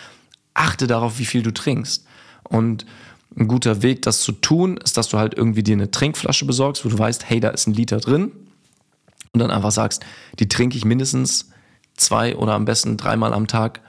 achte 0.55 0.87
darauf, 0.87 1.19
wie 1.19 1.25
viel 1.25 1.43
du 1.43 1.53
trinkst. 1.53 2.05
Und 2.45 2.85
ein 3.37 3.49
guter 3.49 3.83
Weg, 3.83 4.03
das 4.03 4.23
zu 4.23 4.33
tun, 4.33 4.77
ist, 4.77 4.97
dass 4.97 5.09
du 5.09 5.19
halt 5.19 5.35
irgendwie 5.35 5.63
dir 5.63 5.75
eine 5.75 5.91
Trinkflasche 5.91 6.45
besorgst, 6.45 6.85
wo 6.85 6.89
du 6.89 6.99
weißt, 6.99 7.29
hey, 7.29 7.41
da 7.41 7.49
ist 7.49 7.67
ein 7.67 7.75
Liter 7.75 7.99
drin. 7.99 8.33
Und 9.33 9.41
dann 9.41 9.51
einfach 9.51 9.71
sagst, 9.71 10.05
die 10.39 10.49
trinke 10.49 10.77
ich 10.77 10.85
mindestens 10.85 11.49
zwei 11.97 12.37
oder 12.37 12.53
am 12.53 12.67
besten 12.67 12.97
dreimal 12.97 13.33
am 13.33 13.47
Tag, 13.47 13.81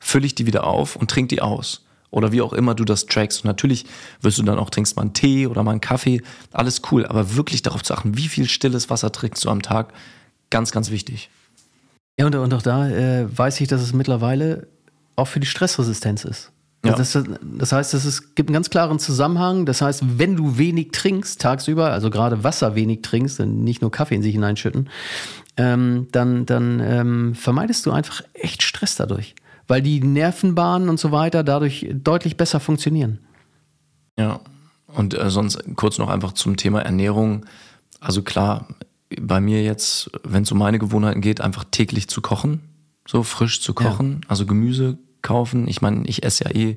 fülle 0.00 0.26
ich 0.26 0.34
die 0.34 0.46
wieder 0.46 0.64
auf 0.64 0.96
und 0.96 1.10
trink 1.10 1.28
die 1.28 1.42
aus 1.42 1.87
oder 2.10 2.32
wie 2.32 2.42
auch 2.42 2.52
immer 2.52 2.74
du 2.74 2.84
das 2.84 3.06
trackst. 3.06 3.44
Und 3.44 3.48
natürlich 3.48 3.84
wirst 4.20 4.38
du 4.38 4.42
dann 4.42 4.58
auch 4.58 4.70
trinkst 4.70 4.96
mal 4.96 5.02
einen 5.02 5.14
Tee 5.14 5.46
oder 5.46 5.62
mal 5.62 5.72
einen 5.72 5.80
Kaffee, 5.80 6.22
alles 6.52 6.82
cool, 6.90 7.06
aber 7.06 7.36
wirklich 7.36 7.62
darauf 7.62 7.82
zu 7.82 7.94
achten, 7.94 8.16
wie 8.16 8.28
viel 8.28 8.48
stilles 8.48 8.90
Wasser 8.90 9.12
trinkst 9.12 9.44
du 9.44 9.50
am 9.50 9.62
Tag, 9.62 9.92
ganz, 10.50 10.72
ganz 10.72 10.90
wichtig. 10.90 11.30
Ja, 12.18 12.26
und, 12.26 12.34
und 12.34 12.54
auch 12.54 12.62
da 12.62 12.88
äh, 12.88 13.26
weiß 13.36 13.60
ich, 13.60 13.68
dass 13.68 13.80
es 13.80 13.92
mittlerweile 13.92 14.66
auch 15.16 15.26
für 15.26 15.40
die 15.40 15.46
Stressresistenz 15.46 16.24
ist. 16.24 16.50
Ja. 16.84 16.94
Das, 16.94 17.18
das 17.42 17.72
heißt, 17.72 17.94
es 17.94 18.34
gibt 18.34 18.48
einen 18.48 18.54
ganz 18.54 18.70
klaren 18.70 18.98
Zusammenhang. 19.00 19.66
Das 19.66 19.82
heißt, 19.82 20.18
wenn 20.18 20.36
du 20.36 20.58
wenig 20.58 20.92
trinkst 20.92 21.40
tagsüber, 21.40 21.90
also 21.90 22.08
gerade 22.08 22.44
Wasser 22.44 22.76
wenig 22.76 23.02
trinkst, 23.02 23.40
nicht 23.40 23.82
nur 23.82 23.90
Kaffee 23.90 24.14
in 24.14 24.22
sich 24.22 24.32
hineinschütten, 24.32 24.88
ähm, 25.56 26.06
dann, 26.12 26.46
dann 26.46 26.80
ähm, 26.80 27.34
vermeidest 27.34 27.84
du 27.84 27.90
einfach 27.90 28.22
echt 28.32 28.62
Stress 28.62 28.94
dadurch. 28.94 29.34
Weil 29.68 29.82
die 29.82 30.00
Nervenbahnen 30.00 30.88
und 30.88 30.98
so 30.98 31.12
weiter 31.12 31.44
dadurch 31.44 31.86
deutlich 31.92 32.36
besser 32.36 32.58
funktionieren. 32.58 33.20
Ja, 34.18 34.40
und 34.88 35.14
äh, 35.16 35.30
sonst 35.30 35.62
kurz 35.76 35.98
noch 35.98 36.08
einfach 36.08 36.32
zum 36.32 36.56
Thema 36.56 36.80
Ernährung. 36.80 37.46
Also 38.00 38.22
klar, 38.22 38.66
bei 39.20 39.40
mir 39.40 39.62
jetzt, 39.62 40.10
wenn 40.24 40.42
es 40.42 40.52
um 40.52 40.58
meine 40.58 40.78
Gewohnheiten 40.78 41.20
geht, 41.20 41.40
einfach 41.40 41.64
täglich 41.70 42.08
zu 42.08 42.20
kochen, 42.20 42.60
so 43.06 43.22
frisch 43.22 43.60
zu 43.60 43.74
kochen, 43.74 44.22
also 44.28 44.46
Gemüse 44.46 44.98
kaufen. 45.22 45.68
Ich 45.68 45.82
meine, 45.82 46.06
ich 46.06 46.24
esse 46.24 46.44
ja 46.44 46.50
eh 46.50 46.76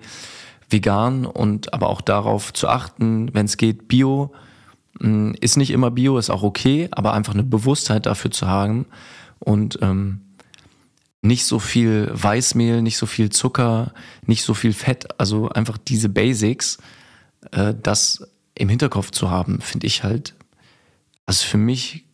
vegan 0.70 1.26
und 1.26 1.74
aber 1.74 1.90
auch 1.90 2.02
darauf 2.02 2.54
zu 2.54 2.68
achten, 2.68 3.34
wenn 3.34 3.46
es 3.46 3.58
geht, 3.58 3.88
Bio. 3.88 4.32
Mh, 5.00 5.36
Ist 5.42 5.58
nicht 5.58 5.72
immer 5.72 5.92
Bio, 5.92 6.18
ist 6.18 6.30
auch 6.30 6.44
okay, 6.44 6.90
aber 6.92 7.14
einfach 7.14 7.34
eine 7.34 7.44
Bewusstheit 7.44 8.06
dafür 8.06 8.32
zu 8.32 8.48
haben 8.48 8.86
und 9.40 9.80
ähm, 9.82 10.22
nicht 11.22 11.46
so 11.46 11.60
viel 11.60 12.10
Weißmehl, 12.14 12.82
nicht 12.82 12.98
so 12.98 13.06
viel 13.06 13.30
Zucker, 13.30 13.94
nicht 14.26 14.44
so 14.44 14.54
viel 14.54 14.74
Fett, 14.74 15.20
also 15.20 15.50
einfach 15.50 15.78
diese 15.78 16.10
Basics, 16.10 16.80
äh, 17.52 17.74
das 17.82 18.28
im 18.56 18.70
Hinterkopf 18.70 19.12
zu 19.12 19.30
haben, 19.30 19.62
finde 19.62 19.88
ich 19.88 20.04
halt, 20.04 20.34
also 21.26 21.46
für 21.46 21.58
mich 21.58 22.06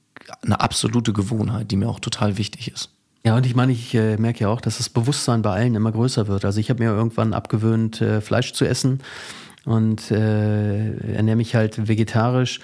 eine 0.42 0.60
absolute 0.60 1.14
Gewohnheit, 1.14 1.72
die 1.72 1.78
mir 1.78 1.88
auch 1.88 2.00
total 2.00 2.38
wichtig 2.38 2.72
ist. 2.72 2.90
Ja, 3.26 3.36
und 3.36 3.46
ich 3.46 3.56
meine, 3.56 3.72
ich 3.72 3.94
äh, 3.94 4.18
merke 4.18 4.42
ja 4.42 4.50
auch, 4.50 4.62
dass 4.62 4.78
das 4.78 4.90
Bewusstsein 4.90 5.42
bei 5.42 5.52
allen 5.52 5.76
immer 5.76 5.92
größer 5.92 6.28
wird. 6.28 6.46
Also 6.46 6.60
ich 6.60 6.70
habe 6.70 6.84
mir 6.84 6.92
irgendwann 6.92 7.34
abgewöhnt, 7.34 8.02
äh, 8.02 8.22
Fleisch 8.22 8.54
zu 8.54 8.66
essen 8.66 9.02
und 9.66 10.12
äh, 10.12 11.14
ernähre 11.14 11.36
mich 11.36 11.56
halt 11.56 11.88
vegetarisch. 11.88 12.60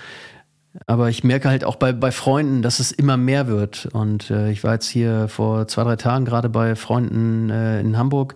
Aber 0.88 1.10
ich 1.10 1.24
merke 1.24 1.50
halt 1.50 1.64
auch 1.64 1.76
bei, 1.76 1.94
bei 1.94 2.12
Freunden, 2.12 2.62
dass 2.62 2.80
es 2.80 2.92
immer 2.92 3.18
mehr 3.18 3.48
wird. 3.48 3.88
Und 3.94 4.32
äh, 4.32 4.52
ich 4.52 4.64
war 4.64 4.74
jetzt 4.74 4.88
hier 4.88 5.28
vor 5.28 5.68
zwei, 5.68 5.84
drei 5.84 5.96
Tagen 5.96 6.26
gerade 6.26 6.50
bei 6.50 6.76
Freunden 6.76 7.50
äh, 7.50 7.80
in 7.80 7.98
Hamburg. 7.98 8.34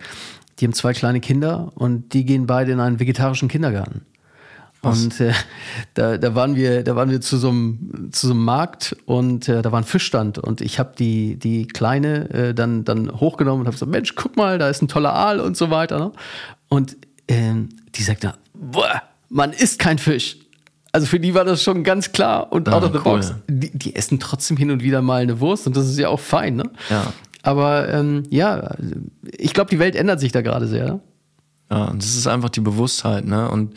die 0.58 0.66
haben 0.66 0.72
zwei 0.72 0.92
kleine 0.92 1.20
Kinder 1.20 1.72
und 1.74 2.12
die 2.12 2.24
gehen 2.24 2.46
beide 2.46 2.72
in 2.72 2.80
einen 2.80 3.00
vegetarischen 3.00 3.48
Kindergarten. 3.48 4.02
Was? 4.82 5.02
Und 5.02 5.20
äh, 5.20 5.32
da, 5.94 6.18
da 6.18 6.34
waren 6.36 6.54
wir, 6.54 6.84
da 6.84 6.94
waren 6.94 7.10
wir 7.10 7.20
zu 7.20 7.36
so 7.36 7.48
einem, 7.48 8.10
zu 8.12 8.28
so 8.28 8.32
einem 8.32 8.44
Markt 8.44 8.96
und 9.06 9.48
äh, 9.48 9.60
da 9.60 9.72
war 9.72 9.80
ein 9.80 9.84
Fischstand 9.84 10.38
und 10.38 10.60
ich 10.60 10.78
habe 10.78 10.92
die, 10.96 11.36
die 11.36 11.66
Kleine 11.66 12.30
äh, 12.30 12.54
dann, 12.54 12.84
dann 12.84 13.10
hochgenommen 13.10 13.62
und 13.62 13.66
habe 13.66 13.74
gesagt, 13.74 13.90
Mensch, 13.90 14.14
guck 14.14 14.36
mal, 14.36 14.58
da 14.58 14.68
ist 14.68 14.80
ein 14.80 14.88
toller 14.88 15.14
Aal 15.14 15.40
und 15.40 15.56
so 15.56 15.70
weiter. 15.70 15.98
Ne? 15.98 16.12
Und 16.68 16.96
ähm, 17.26 17.70
die 17.96 18.02
sagt 18.04 18.22
dann, 18.22 18.34
boah, 18.54 19.02
man 19.28 19.52
isst 19.52 19.80
kein 19.80 19.98
Fisch. 19.98 20.36
Also 20.92 21.06
für 21.06 21.20
die 21.20 21.34
war 21.34 21.44
das 21.44 21.62
schon 21.62 21.84
ganz 21.84 22.12
klar 22.12 22.52
und 22.52 22.68
ah, 22.68 22.72
out 22.72 22.84
of 22.84 22.92
the 22.92 22.98
cool. 22.98 23.16
box. 23.16 23.34
Die, 23.46 23.76
die, 23.76 23.94
essen 23.94 24.18
trotzdem 24.18 24.56
hin 24.56 24.70
und 24.70 24.82
wieder 24.82 25.02
mal 25.02 25.22
eine 25.22 25.40
Wurst 25.40 25.66
und 25.66 25.76
das 25.76 25.88
ist 25.88 25.98
ja 25.98 26.08
auch 26.08 26.20
fein, 26.20 26.56
ne? 26.56 26.70
Ja. 26.88 27.12
Aber 27.42 27.88
ähm, 27.88 28.24
ja, 28.30 28.74
ich 29.36 29.52
glaube, 29.52 29.70
die 29.70 29.78
Welt 29.78 29.96
ändert 29.96 30.20
sich 30.20 30.32
da 30.32 30.42
gerade 30.42 30.66
sehr. 30.66 30.86
Ne? 30.86 31.00
Ja, 31.70 31.84
und 31.84 32.02
das 32.02 32.16
ist 32.16 32.26
einfach 32.26 32.48
die 32.48 32.60
Bewusstheit, 32.60 33.26
ne? 33.26 33.50
Und 33.50 33.74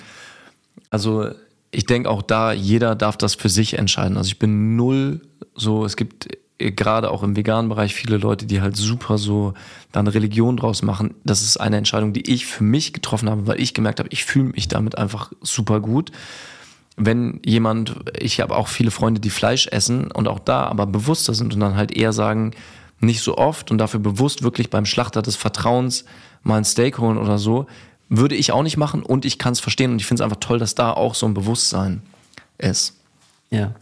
also 0.89 1.29
ich 1.71 1.85
denke 1.85 2.09
auch 2.09 2.21
da, 2.21 2.53
jeder 2.53 2.95
darf 2.95 3.17
das 3.17 3.35
für 3.35 3.49
sich 3.49 3.77
entscheiden. 3.77 4.17
Also 4.17 4.27
ich 4.27 4.39
bin 4.39 4.75
null 4.75 5.21
so, 5.55 5.85
es 5.85 5.95
gibt 5.95 6.27
gerade 6.57 7.09
auch 7.09 7.23
im 7.23 7.35
veganen 7.35 7.69
Bereich 7.69 7.95
viele 7.95 8.17
Leute, 8.17 8.45
die 8.45 8.61
halt 8.61 8.77
super 8.77 9.17
so 9.17 9.53
dann 9.91 10.07
Religion 10.07 10.57
draus 10.57 10.81
machen. 10.83 11.15
Das 11.23 11.41
ist 11.41 11.57
eine 11.57 11.77
Entscheidung, 11.77 12.13
die 12.13 12.29
ich 12.29 12.45
für 12.45 12.63
mich 12.63 12.93
getroffen 12.93 13.29
habe, 13.29 13.47
weil 13.47 13.59
ich 13.59 13.73
gemerkt 13.73 13.99
habe, 13.99 14.09
ich 14.11 14.25
fühle 14.25 14.45
mich 14.45 14.67
damit 14.67 14.97
einfach 14.97 15.31
super 15.41 15.79
gut. 15.79 16.11
Wenn 17.03 17.39
jemand, 17.43 17.95
ich 18.19 18.39
habe 18.39 18.55
auch 18.55 18.67
viele 18.67 18.91
Freunde, 18.91 19.19
die 19.19 19.31
Fleisch 19.31 19.67
essen 19.67 20.11
und 20.11 20.27
auch 20.27 20.39
da 20.39 20.65
aber 20.65 20.85
bewusster 20.85 21.33
sind 21.33 21.53
und 21.53 21.59
dann 21.59 21.75
halt 21.75 21.91
eher 21.91 22.13
sagen, 22.13 22.51
nicht 22.99 23.21
so 23.21 23.37
oft 23.37 23.71
und 23.71 23.79
dafür 23.79 23.99
bewusst 23.99 24.43
wirklich 24.43 24.69
beim 24.69 24.85
Schlachter 24.85 25.21
des 25.21 25.35
Vertrauens 25.35 26.05
mal 26.43 26.57
ein 26.57 26.65
Steak 26.65 26.99
holen 26.99 27.17
oder 27.17 27.39
so, 27.39 27.65
würde 28.09 28.35
ich 28.35 28.51
auch 28.51 28.61
nicht 28.61 28.77
machen 28.77 29.03
und 29.03 29.25
ich 29.25 29.39
kann 29.39 29.53
es 29.53 29.59
verstehen 29.59 29.91
und 29.91 29.99
ich 29.99 30.05
finde 30.05 30.21
es 30.21 30.25
einfach 30.25 30.39
toll, 30.39 30.59
dass 30.59 30.75
da 30.75 30.91
auch 30.91 31.15
so 31.15 31.25
ein 31.25 31.33
Bewusstsein 31.33 32.01
ist. 32.57 32.95
Ja. 33.49 33.73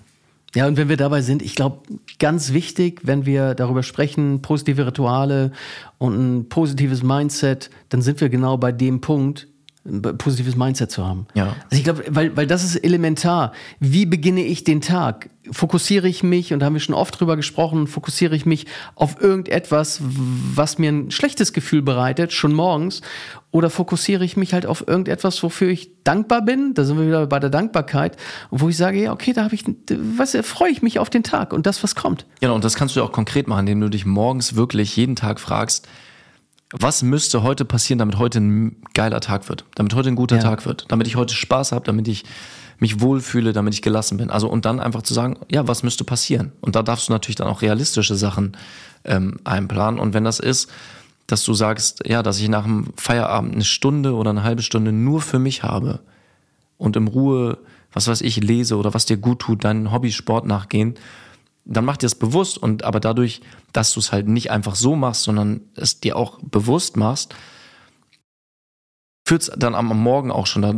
Ja, 0.56 0.68
und 0.68 0.78
wenn 0.78 0.90
wir 0.90 0.98
dabei 0.98 1.22
sind, 1.22 1.44
ich 1.44 1.56
glaube, 1.56 1.80
ganz 2.18 2.54
wichtig, 2.54 3.02
wenn 3.04 3.26
wir 3.28 3.54
darüber 3.54 3.84
sprechen, 3.84 4.42
positive 4.42 4.88
Rituale 4.88 5.52
und 6.00 6.16
ein 6.16 6.50
positives 6.50 7.04
Mindset, 7.04 7.70
dann 7.90 8.02
sind 8.02 8.20
wir 8.20 8.30
genau 8.30 8.58
bei 8.58 8.72
dem 8.72 9.00
Punkt, 9.00 9.48
ein 9.86 10.02
positives 10.02 10.56
Mindset 10.56 10.92
zu 10.92 11.06
haben. 11.06 11.26
Ja. 11.34 11.56
Also 11.70 11.78
ich 11.78 11.84
glaube, 11.84 12.04
weil, 12.10 12.36
weil 12.36 12.48
das 12.48 12.64
ist 12.64 12.76
elementar. 12.76 13.54
Wie 13.80 14.06
beginne 14.06 14.44
ich 14.44 14.64
den 14.64 14.82
Tag? 14.82 15.30
Fokussiere 15.52 16.08
ich 16.08 16.22
mich, 16.22 16.54
und 16.54 16.60
da 16.60 16.66
haben 16.66 16.74
wir 16.74 16.82
schon 16.82 16.94
oft 16.94 17.20
drüber 17.20 17.36
gesprochen, 17.36 17.88
fokussiere 17.88 18.36
ich 18.36 18.46
mich 18.46 18.68
auf 18.96 19.22
irgendetwas, 19.22 20.00
was 20.02 20.78
mir 20.78 20.92
ein 20.92 21.12
schlechtes 21.12 21.54
Gefühl 21.54 21.82
bereitet, 21.82 22.34
schon 22.34 22.54
morgens? 22.54 23.02
Oder 23.52 23.70
fokussiere 23.70 24.24
ich 24.24 24.38
mich 24.38 24.54
halt 24.54 24.66
auf 24.66 24.88
irgendetwas, 24.88 25.42
wofür 25.42 25.70
ich 25.70 26.04
dankbar 26.04 26.44
bin? 26.44 26.74
Da 26.74 26.84
sind 26.84 27.00
wir 27.00 27.08
wieder 27.08 27.26
bei 27.26 27.40
der 27.40 27.50
Dankbarkeit, 27.50 28.18
wo 28.52 28.70
ich 28.70 28.78
sage, 28.78 29.02
ja, 29.02 29.14
okay, 29.14 29.34
da 29.34 29.46
habe 29.46 29.56
ich, 29.56 29.64
was 29.90 30.38
freue 30.44 30.72
ich 30.72 30.82
mich 30.82 31.00
auf 31.00 31.10
den 31.10 31.24
Tag 31.24 31.54
und 31.54 31.66
das, 31.66 31.82
was 31.84 31.96
kommt. 31.96 32.26
Genau, 32.42 32.54
und 32.54 32.64
das 32.64 32.76
kannst 32.76 32.96
du 32.96 33.02
auch 33.02 33.12
konkret 33.12 33.48
machen, 33.48 33.62
indem 33.62 33.82
du 33.82 33.90
dich 33.90 34.06
morgens 34.06 34.56
wirklich 34.56 34.96
jeden 34.98 35.16
Tag 35.16 35.40
fragst, 35.40 35.88
was 36.72 37.02
müsste 37.02 37.42
heute 37.42 37.66
passieren, 37.66 38.00
damit 38.00 38.18
heute 38.18 38.40
ein 38.40 38.78
geiler 38.94 39.22
Tag 39.22 39.50
wird, 39.50 39.66
damit 39.76 39.94
heute 39.96 40.10
ein 40.10 40.16
guter 40.16 40.38
ja. 40.38 40.42
Tag 40.42 40.66
wird, 40.66 40.86
damit 40.90 41.08
ich 41.08 41.16
heute 41.16 41.34
Spaß 41.34 41.72
habe, 41.72 41.86
damit 41.86 42.08
ich 42.08 42.26
mich 42.80 43.02
wohlfühle, 43.02 43.54
damit 43.54 43.74
ich 43.74 43.82
gelassen 43.82 44.18
bin. 44.18 44.30
Also 44.30 44.48
und 44.48 44.66
dann 44.66 44.80
einfach 44.80 45.02
zu 45.02 45.14
sagen, 45.14 45.38
ja, 45.52 45.68
was 45.68 45.84
müsste 45.84 46.04
passieren? 46.04 46.52
Und 46.62 46.76
da 46.76 46.84
darfst 46.84 47.10
du 47.10 47.14
natürlich 47.14 47.36
dann 47.36 47.48
auch 47.48 47.62
realistische 47.62 48.16
Sachen 48.16 48.56
ähm, 49.04 49.40
einplanen. 49.44 50.00
Und 50.00 50.14
wenn 50.14 50.24
das 50.24 50.40
ist, 50.40 50.70
dass 51.28 51.44
du 51.44 51.54
sagst, 51.54 52.08
ja, 52.08 52.24
dass 52.24 52.40
ich 52.40 52.50
nach 52.50 52.64
dem 52.64 52.88
Feierabend 52.96 53.54
eine 53.54 53.66
Stunde 53.66 54.14
oder 54.14 54.30
eine 54.30 54.44
halbe 54.44 54.62
Stunde 54.62 54.92
nur 54.92 55.22
für 55.22 55.40
mich 55.40 55.64
habe 55.64 56.00
und 56.78 56.96
im 56.96 57.08
Ruhe, 57.08 57.58
was 57.94 58.08
weiß 58.08 58.22
ich, 58.22 58.38
lese 58.38 58.78
oder 58.78 58.94
was 58.94 59.06
dir 59.06 59.18
gut 59.18 59.40
tut, 59.40 59.64
deinen 59.64 59.92
Hobbysport 59.92 60.46
nachgehen, 60.46 60.96
dann 61.66 61.86
mach 61.86 61.98
dir 61.98 62.06
das 62.06 62.16
bewusst 62.16 62.58
und 62.58 62.84
aber 62.84 63.00
dadurch, 63.00 63.42
dass 63.74 63.93
du 63.93 64.00
es 64.00 64.12
halt 64.12 64.28
nicht 64.28 64.52
einfach 64.52 64.76
so 64.76 64.95
machst, 64.95 65.24
sondern 65.24 65.62
es 65.76 66.00
dir 66.00 66.17
auch 66.17 66.39
bewusst 66.41 66.98
machst, 66.98 67.36
führt 69.28 69.43
es 69.43 69.52
dann 69.56 69.76
am 69.76 69.88
Morgen 70.02 70.32
auch 70.32 70.48
schon 70.48 70.62
da, 70.62 70.74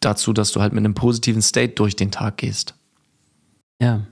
dazu, 0.00 0.32
dass 0.32 0.52
du 0.52 0.60
halt 0.60 0.72
mit 0.72 0.84
einem 0.84 0.94
positiven 0.94 1.42
State 1.42 1.74
durch 1.74 1.94
den 1.94 2.10
Tag 2.10 2.38
gehst. 2.38 2.74
Ja. 3.80 4.02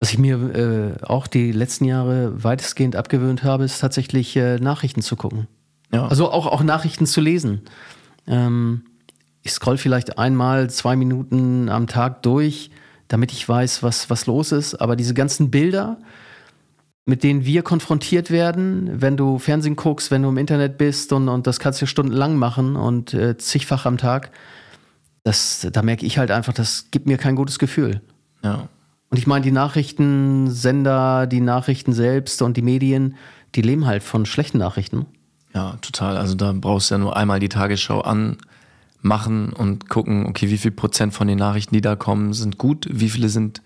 Was 0.00 0.12
ich 0.12 0.18
mir 0.18 0.54
äh, 0.54 1.04
auch 1.04 1.26
die 1.26 1.52
letzten 1.52 1.84
Jahre 1.84 2.42
weitestgehend 2.42 2.96
abgewöhnt 2.96 3.42
habe, 3.42 3.64
ist 3.64 3.80
tatsächlich 3.80 4.34
äh, 4.36 4.56
Nachrichten 4.56 5.02
zu 5.02 5.16
gucken. 5.16 5.46
Ja. 5.92 6.06
Also 6.06 6.30
auch, 6.30 6.46
auch 6.46 6.62
Nachrichten 6.62 7.04
zu 7.04 7.20
lesen. 7.20 7.62
Ähm, 8.26 8.84
ich 9.42 9.52
scroll 9.52 9.76
vielleicht 9.76 10.18
einmal, 10.18 10.70
zwei 10.70 10.96
Minuten 10.96 11.68
am 11.68 11.86
Tag 11.86 12.22
durch 12.22 12.70
damit 13.10 13.32
ich 13.32 13.46
weiß, 13.46 13.82
was, 13.82 14.08
was 14.08 14.26
los 14.26 14.52
ist. 14.52 14.76
Aber 14.76 14.94
diese 14.94 15.14
ganzen 15.14 15.50
Bilder, 15.50 15.98
mit 17.06 17.24
denen 17.24 17.44
wir 17.44 17.62
konfrontiert 17.62 18.30
werden, 18.30 19.02
wenn 19.02 19.16
du 19.16 19.38
Fernsehen 19.40 19.74
guckst, 19.74 20.12
wenn 20.12 20.22
du 20.22 20.28
im 20.28 20.38
Internet 20.38 20.78
bist 20.78 21.12
und, 21.12 21.28
und 21.28 21.46
das 21.46 21.58
kannst 21.58 21.82
du 21.82 21.86
stundenlang 21.86 22.36
machen 22.36 22.76
und 22.76 23.12
äh, 23.12 23.36
zigfach 23.36 23.84
am 23.84 23.98
Tag, 23.98 24.30
das, 25.24 25.66
da 25.72 25.82
merke 25.82 26.06
ich 26.06 26.18
halt 26.18 26.30
einfach, 26.30 26.52
das 26.52 26.86
gibt 26.92 27.06
mir 27.06 27.18
kein 27.18 27.34
gutes 27.34 27.58
Gefühl. 27.58 28.00
Ja. 28.44 28.68
Und 29.10 29.18
ich 29.18 29.26
meine, 29.26 29.44
die 29.44 29.50
Nachrichtensender, 29.50 31.26
die 31.26 31.40
Nachrichten 31.40 31.92
selbst 31.92 32.42
und 32.42 32.56
die 32.56 32.62
Medien, 32.62 33.16
die 33.56 33.62
leben 33.62 33.86
halt 33.86 34.04
von 34.04 34.24
schlechten 34.24 34.58
Nachrichten. 34.58 35.06
Ja, 35.52 35.76
total. 35.82 36.16
Also 36.16 36.36
da 36.36 36.52
brauchst 36.54 36.90
du 36.90 36.94
ja 36.94 36.98
nur 36.98 37.16
einmal 37.16 37.40
die 37.40 37.48
Tagesschau 37.48 38.02
an 38.02 38.36
machen 39.02 39.52
und 39.52 39.88
gucken, 39.88 40.26
okay, 40.26 40.50
wie 40.50 40.58
viel 40.58 40.70
Prozent 40.70 41.14
von 41.14 41.26
den 41.26 41.38
Nachrichten, 41.38 41.74
die 41.74 41.80
da 41.80 41.96
kommen, 41.96 42.32
sind 42.32 42.58
gut, 42.58 42.86
wie 42.90 43.08
viele 43.08 43.28
sind 43.28 43.62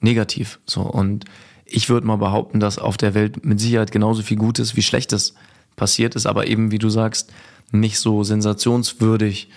negativ. 0.00 0.60
So 0.66 0.82
und 0.82 1.24
ich 1.64 1.88
würde 1.88 2.06
mal 2.06 2.16
behaupten, 2.16 2.60
dass 2.60 2.78
auf 2.78 2.96
der 2.96 3.14
Welt 3.14 3.44
mit 3.44 3.60
Sicherheit 3.60 3.92
genauso 3.92 4.22
viel 4.22 4.36
Gutes 4.36 4.76
wie 4.76 4.82
Schlechtes 4.82 5.34
passiert 5.76 6.16
ist, 6.16 6.26
aber 6.26 6.46
eben, 6.46 6.70
wie 6.72 6.78
du 6.78 6.90
sagst, 6.90 7.32
nicht 7.72 7.98
so 7.98 8.24
sensationswürdig 8.24 9.48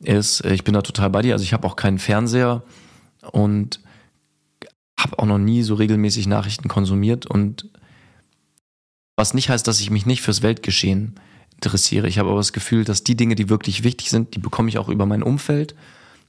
ist. 0.00 0.44
Ich 0.44 0.64
bin 0.64 0.74
da 0.74 0.82
total 0.82 1.10
bei 1.10 1.22
dir. 1.22 1.34
Also 1.34 1.42
ich 1.42 1.52
habe 1.52 1.66
auch 1.66 1.76
keinen 1.76 1.98
Fernseher 1.98 2.62
und 3.32 3.80
habe 4.98 5.18
auch 5.18 5.26
noch 5.26 5.38
nie 5.38 5.62
so 5.62 5.74
regelmäßig 5.74 6.26
Nachrichten 6.26 6.68
konsumiert 6.68 7.26
und 7.26 7.68
was 9.16 9.34
nicht 9.34 9.48
heißt, 9.50 9.66
dass 9.66 9.80
ich 9.80 9.90
mich 9.90 10.06
nicht 10.06 10.22
fürs 10.22 10.42
Weltgeschehen 10.42 11.18
interessiere. 11.58 12.08
Ich 12.08 12.18
habe 12.18 12.30
aber 12.30 12.38
das 12.38 12.52
Gefühl, 12.52 12.84
dass 12.84 13.02
die 13.02 13.16
Dinge, 13.16 13.34
die 13.34 13.48
wirklich 13.48 13.82
wichtig 13.82 14.10
sind, 14.10 14.34
die 14.34 14.38
bekomme 14.38 14.68
ich 14.68 14.78
auch 14.78 14.88
über 14.88 15.06
mein 15.06 15.22
Umfeld 15.22 15.74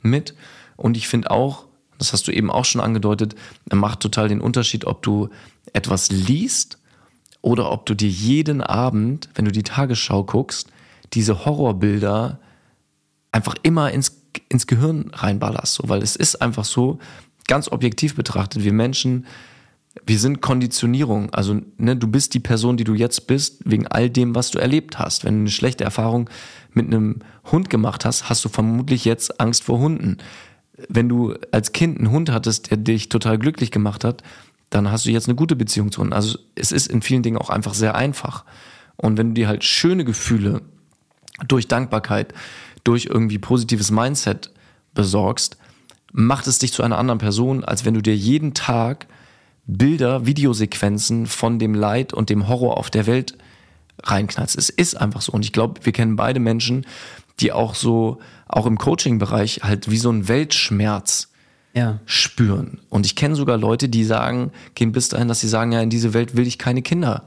mit. 0.01 0.33
Und 0.75 0.97
ich 0.97 1.07
finde 1.07 1.29
auch, 1.29 1.65
das 1.99 2.13
hast 2.13 2.27
du 2.27 2.31
eben 2.31 2.49
auch 2.49 2.65
schon 2.65 2.81
angedeutet, 2.81 3.35
macht 3.71 3.99
total 3.99 4.27
den 4.27 4.41
Unterschied, 4.41 4.85
ob 4.85 5.03
du 5.03 5.29
etwas 5.73 6.09
liest 6.09 6.79
oder 7.41 7.71
ob 7.71 7.85
du 7.85 7.93
dir 7.93 8.09
jeden 8.09 8.61
Abend, 8.61 9.29
wenn 9.35 9.45
du 9.45 9.51
die 9.51 9.63
Tagesschau 9.63 10.23
guckst, 10.23 10.69
diese 11.13 11.45
Horrorbilder 11.45 12.39
einfach 13.31 13.55
immer 13.61 13.91
ins, 13.91 14.23
ins 14.49 14.65
Gehirn 14.65 15.11
reinballerst. 15.13 15.75
So, 15.75 15.89
weil 15.89 16.01
es 16.01 16.15
ist 16.15 16.41
einfach 16.41 16.65
so, 16.65 16.99
ganz 17.49 17.71
objektiv 17.71 18.15
betrachtet, 18.15 18.63
wir 18.63 18.73
Menschen 18.73 19.25
wir 20.06 20.19
sind 20.19 20.41
Konditionierung. 20.41 21.32
Also 21.34 21.62
ne, 21.78 21.95
du 21.95 22.08
bist 22.08 22.34
die 22.34 22.39
Person, 22.39 22.78
die 22.78 22.84
du 22.84 22.93
jetzt 22.93 23.28
bist, 23.28 23.62
wegen 23.65 23.88
all 23.88 24.10
dem, 24.10 24.36
was 24.36 24.52
du 24.52 24.60
erlebt 24.60 24.99
hast. 24.99 25.25
Wenn 25.25 25.36
du 25.36 25.39
eine 25.41 25.49
schlechte 25.49 25.84
Erfahrung 25.84 26.30
mit 26.73 26.88
einem 26.88 27.19
Hund 27.52 27.69
gemacht 27.69 28.06
hast, 28.06 28.30
hast 28.30 28.45
du 28.45 28.49
vermutlich 28.49 29.06
jetzt 29.06 29.39
Angst 29.39 29.63
vor 29.63 29.80
Hunden. 29.80 30.17
Wenn 30.88 31.10
du 31.10 31.36
als 31.52 31.73
Kind 31.73 31.97
einen 31.97 32.12
Hund 32.12 32.32
hattest, 32.32 32.69
der 32.69 32.78
dich 32.78 33.10
total 33.10 33.38
glücklich 33.38 33.71
gemacht 33.71 34.04
hat, 34.04 34.23
dann 34.69 34.91
hast 34.91 35.06
du 35.06 35.10
jetzt 35.10 35.28
eine 35.28 35.36
gute 35.36 35.56
Beziehung 35.56 35.91
zu 35.91 36.02
Hunden. 36.02 36.13
Also 36.13 36.38
es 36.56 36.71
ist 36.71 36.88
in 36.88 37.02
vielen 37.02 37.23
Dingen 37.23 37.38
auch 37.38 37.49
einfach 37.49 37.73
sehr 37.73 37.95
einfach. 37.95 38.45
Und 38.95 39.17
wenn 39.17 39.30
du 39.30 39.34
dir 39.34 39.47
halt 39.47 39.63
schöne 39.63 40.06
Gefühle 40.06 40.62
durch 41.47 41.67
Dankbarkeit, 41.67 42.34
durch 42.84 43.06
irgendwie 43.06 43.39
positives 43.39 43.91
Mindset 43.91 44.52
besorgst, 44.93 45.58
macht 46.12 46.47
es 46.47 46.60
dich 46.60 46.73
zu 46.73 46.84
einer 46.84 46.97
anderen 46.97 47.19
Person, 47.19 47.63
als 47.63 47.86
wenn 47.86 47.93
du 47.93 48.02
dir 48.02 48.15
jeden 48.15 48.54
Tag 48.54 49.08
Bilder, 49.77 50.25
Videosequenzen 50.25 51.27
von 51.27 51.60
dem 51.60 51.75
Leid 51.75 52.13
und 52.13 52.29
dem 52.29 52.47
Horror 52.47 52.77
auf 52.77 52.89
der 52.89 53.05
Welt 53.05 53.38
reinknallst. 54.03 54.58
Es 54.58 54.69
ist 54.69 54.95
einfach 54.95 55.21
so. 55.21 55.32
Und 55.32 55.45
ich 55.45 55.53
glaube, 55.53 55.82
wir 55.84 55.93
kennen 55.93 56.15
beide 56.15 56.39
Menschen, 56.39 56.86
die 57.39 57.51
auch 57.51 57.75
so, 57.75 58.19
auch 58.47 58.65
im 58.65 58.77
Coaching-Bereich 58.77 59.62
halt 59.63 59.89
wie 59.89 59.97
so 59.97 60.12
ein 60.12 60.27
Weltschmerz 60.27 61.29
ja. 61.73 61.99
spüren. 62.05 62.79
Und 62.89 63.05
ich 63.05 63.15
kenne 63.15 63.36
sogar 63.36 63.58
Leute, 63.58 63.89
die 63.89 64.03
sagen, 64.03 64.51
gehen 64.73 64.91
bis 64.91 65.10
dahin, 65.10 65.27
dass 65.27 65.39
sie 65.39 65.47
sagen, 65.47 65.71
ja, 65.71 65.82
in 65.82 65.91
diese 65.91 66.13
Welt 66.13 66.36
will 66.36 66.47
ich 66.47 66.58
keine 66.58 66.82
Kinder. 66.82 67.25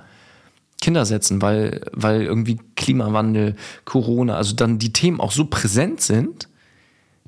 Kinder 0.81 1.07
setzen, 1.07 1.41
weil, 1.41 1.83
weil 1.93 2.23
irgendwie 2.23 2.59
Klimawandel, 2.75 3.55
Corona, 3.85 4.35
also 4.35 4.57
dann 4.57 4.81
die 4.81 4.93
Themen 4.93 5.21
auch 5.21 5.31
so 5.31 5.45
präsent 5.45 6.01
sind, 6.01 6.49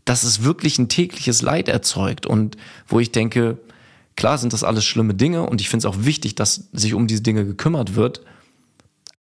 dass 0.05 0.25
es 0.25 0.43
wirklich 0.43 0.79
ein 0.79 0.89
tägliches 0.89 1.41
Leid 1.41 1.69
erzeugt. 1.69 2.27
Und 2.27 2.57
wo 2.89 2.99
ich 2.99 3.13
denke, 3.13 3.59
Klar 4.17 4.39
sind 4.39 4.53
das 4.53 4.65
alles 4.65 4.85
schlimme 4.85 5.15
Dinge 5.15 5.43
und 5.43 5.61
ich 5.61 5.69
finde 5.69 5.87
es 5.87 5.95
auch 5.95 6.05
wichtig, 6.05 6.35
dass 6.35 6.69
sich 6.73 6.95
um 6.95 7.07
diese 7.07 7.23
Dinge 7.23 7.45
gekümmert 7.45 7.95
wird. 7.97 8.23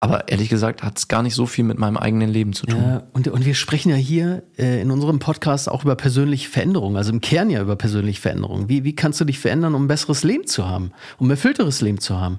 Aber 0.04 0.28
ehrlich 0.28 0.50
gesagt 0.50 0.82
hat 0.82 0.98
es 0.98 1.08
gar 1.08 1.22
nicht 1.22 1.34
so 1.34 1.46
viel 1.46 1.64
mit 1.64 1.78
meinem 1.78 1.96
eigenen 1.96 2.28
Leben 2.28 2.52
zu 2.52 2.66
tun. 2.66 2.78
Ja, 2.78 3.04
und, 3.14 3.26
und 3.26 3.46
wir 3.46 3.54
sprechen 3.54 3.88
ja 3.88 3.96
hier 3.96 4.42
äh, 4.58 4.82
in 4.82 4.90
unserem 4.90 5.18
Podcast 5.18 5.66
auch 5.66 5.82
über 5.82 5.96
persönliche 5.96 6.50
Veränderungen, 6.50 6.98
also 6.98 7.10
im 7.10 7.22
Kern 7.22 7.48
ja 7.48 7.62
über 7.62 7.74
persönliche 7.74 8.20
Veränderungen. 8.20 8.68
Wie, 8.68 8.84
wie 8.84 8.94
kannst 8.94 9.18
du 9.22 9.24
dich 9.24 9.38
verändern, 9.38 9.74
um 9.74 9.84
ein 9.84 9.88
besseres 9.88 10.22
Leben 10.22 10.46
zu 10.46 10.68
haben, 10.68 10.92
um 11.16 11.28
ein 11.28 11.30
erfüllteres 11.30 11.80
Leben 11.80 12.00
zu 12.00 12.20
haben? 12.20 12.38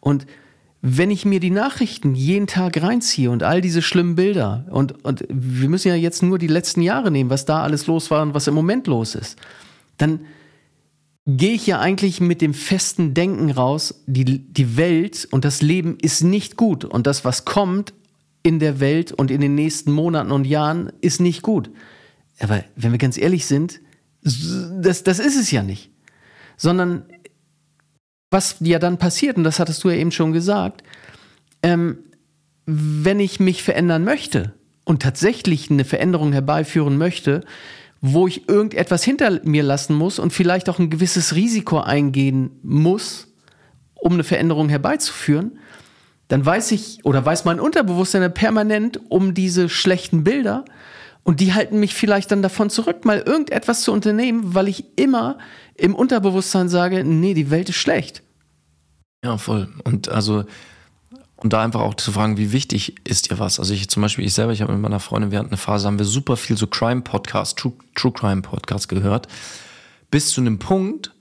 Und 0.00 0.26
wenn 0.80 1.10
ich 1.10 1.26
mir 1.26 1.38
die 1.38 1.50
Nachrichten 1.50 2.14
jeden 2.14 2.46
Tag 2.46 2.82
reinziehe 2.82 3.30
und 3.30 3.42
all 3.42 3.60
diese 3.60 3.82
schlimmen 3.82 4.16
Bilder 4.16 4.64
und, 4.70 5.04
und 5.04 5.24
wir 5.28 5.68
müssen 5.68 5.88
ja 5.88 5.94
jetzt 5.94 6.22
nur 6.22 6.38
die 6.38 6.48
letzten 6.48 6.80
Jahre 6.80 7.10
nehmen, 7.10 7.28
was 7.28 7.44
da 7.44 7.62
alles 7.62 7.86
los 7.86 8.10
war 8.10 8.22
und 8.22 8.32
was 8.32 8.46
im 8.46 8.54
Moment 8.54 8.86
los 8.86 9.14
ist, 9.14 9.38
dann 9.98 10.20
gehe 11.26 11.52
ich 11.52 11.66
ja 11.66 11.78
eigentlich 11.78 12.20
mit 12.20 12.40
dem 12.40 12.54
festen 12.54 13.14
Denken 13.14 13.50
raus, 13.50 14.02
die, 14.06 14.24
die 14.24 14.76
Welt 14.76 15.28
und 15.30 15.44
das 15.44 15.62
Leben 15.62 15.98
ist 16.00 16.22
nicht 16.22 16.56
gut 16.56 16.84
und 16.84 17.06
das, 17.06 17.24
was 17.24 17.44
kommt 17.44 17.94
in 18.42 18.58
der 18.58 18.80
Welt 18.80 19.12
und 19.12 19.30
in 19.30 19.40
den 19.40 19.54
nächsten 19.54 19.92
Monaten 19.92 20.32
und 20.32 20.46
Jahren, 20.46 20.92
ist 21.00 21.20
nicht 21.20 21.42
gut. 21.42 21.70
Aber 22.40 22.64
wenn 22.74 22.90
wir 22.90 22.98
ganz 22.98 23.16
ehrlich 23.16 23.46
sind, 23.46 23.80
das, 24.22 25.04
das 25.04 25.18
ist 25.20 25.36
es 25.36 25.50
ja 25.52 25.62
nicht. 25.62 25.90
Sondern 26.56 27.04
was 28.30 28.56
ja 28.60 28.78
dann 28.78 28.98
passiert, 28.98 29.36
und 29.36 29.44
das 29.44 29.60
hattest 29.60 29.84
du 29.84 29.90
ja 29.90 29.96
eben 29.96 30.10
schon 30.10 30.32
gesagt, 30.32 30.82
ähm, 31.62 31.98
wenn 32.66 33.20
ich 33.20 33.38
mich 33.38 33.62
verändern 33.62 34.04
möchte 34.04 34.54
und 34.84 35.02
tatsächlich 35.02 35.70
eine 35.70 35.84
Veränderung 35.84 36.32
herbeiführen 36.32 36.96
möchte, 36.98 37.44
wo 38.02 38.26
ich 38.26 38.48
irgendetwas 38.48 39.04
hinter 39.04 39.40
mir 39.44 39.62
lassen 39.62 39.94
muss 39.94 40.18
und 40.18 40.32
vielleicht 40.32 40.68
auch 40.68 40.80
ein 40.80 40.90
gewisses 40.90 41.36
Risiko 41.36 41.78
eingehen 41.78 42.50
muss, 42.62 43.28
um 43.94 44.14
eine 44.14 44.24
Veränderung 44.24 44.68
herbeizuführen, 44.68 45.58
dann 46.26 46.44
weiß 46.44 46.72
ich 46.72 46.98
oder 47.04 47.24
weiß 47.24 47.44
mein 47.44 47.60
Unterbewusstsein 47.60 48.34
permanent 48.34 49.00
um 49.08 49.34
diese 49.34 49.68
schlechten 49.68 50.24
Bilder 50.24 50.64
und 51.22 51.38
die 51.38 51.54
halten 51.54 51.78
mich 51.78 51.94
vielleicht 51.94 52.32
dann 52.32 52.42
davon 52.42 52.70
zurück, 52.70 53.04
mal 53.04 53.20
irgendetwas 53.20 53.82
zu 53.82 53.92
unternehmen, 53.92 54.54
weil 54.54 54.66
ich 54.66 54.98
immer 54.98 55.38
im 55.76 55.94
Unterbewusstsein 55.94 56.68
sage, 56.68 57.04
nee, 57.04 57.34
die 57.34 57.50
Welt 57.50 57.68
ist 57.68 57.76
schlecht. 57.76 58.24
Ja, 59.24 59.38
voll. 59.38 59.68
Und 59.84 60.08
also 60.08 60.44
und 61.42 61.52
da 61.52 61.62
einfach 61.62 61.80
auch 61.80 61.94
zu 61.94 62.12
fragen, 62.12 62.36
wie 62.36 62.52
wichtig 62.52 62.94
ist 63.04 63.30
dir 63.30 63.38
was? 63.38 63.58
Also 63.58 63.74
ich 63.74 63.88
zum 63.88 64.02
Beispiel, 64.02 64.24
ich 64.24 64.34
selber, 64.34 64.52
ich 64.52 64.62
habe 64.62 64.72
mit 64.72 64.82
meiner 64.82 65.00
Freundin 65.00 65.32
während 65.32 65.48
einer 65.48 65.56
Phase, 65.56 65.86
haben 65.86 65.98
wir 65.98 66.06
super 66.06 66.36
viel 66.36 66.56
so 66.56 66.66
Crime-Podcasts, 66.66 67.54
True, 67.56 67.72
True 67.94 68.12
Crime-Podcasts 68.12 68.88
gehört, 68.88 69.26
bis 70.10 70.30
zu 70.30 70.40
einem 70.40 70.58
Punkt, 70.58 71.12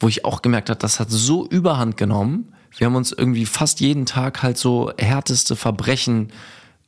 wo 0.00 0.08
ich 0.08 0.24
auch 0.24 0.42
gemerkt 0.42 0.68
habe, 0.68 0.78
das 0.78 1.00
hat 1.00 1.10
so 1.10 1.46
überhand 1.46 1.96
genommen. 1.96 2.52
Wir 2.76 2.86
haben 2.86 2.96
uns 2.96 3.12
irgendwie 3.12 3.46
fast 3.46 3.80
jeden 3.80 4.04
Tag 4.04 4.42
halt 4.42 4.58
so 4.58 4.92
härteste 4.98 5.56
Verbrechen 5.56 6.32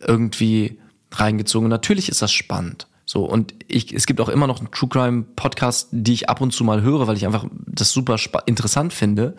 irgendwie 0.00 0.78
reingezogen. 1.12 1.68
Natürlich 1.68 2.08
ist 2.08 2.20
das 2.20 2.32
spannend. 2.32 2.88
So, 3.06 3.24
und 3.24 3.54
ich, 3.68 3.94
es 3.94 4.06
gibt 4.06 4.20
auch 4.20 4.28
immer 4.28 4.48
noch 4.48 4.58
einen 4.58 4.70
True 4.72 4.88
Crime 4.88 5.24
Podcast, 5.36 5.88
die 5.92 6.12
ich 6.12 6.28
ab 6.28 6.40
und 6.40 6.52
zu 6.52 6.64
mal 6.64 6.82
höre, 6.82 7.06
weil 7.06 7.16
ich 7.16 7.24
einfach 7.24 7.46
das 7.66 7.92
super 7.92 8.18
interessant 8.46 8.92
finde. 8.92 9.36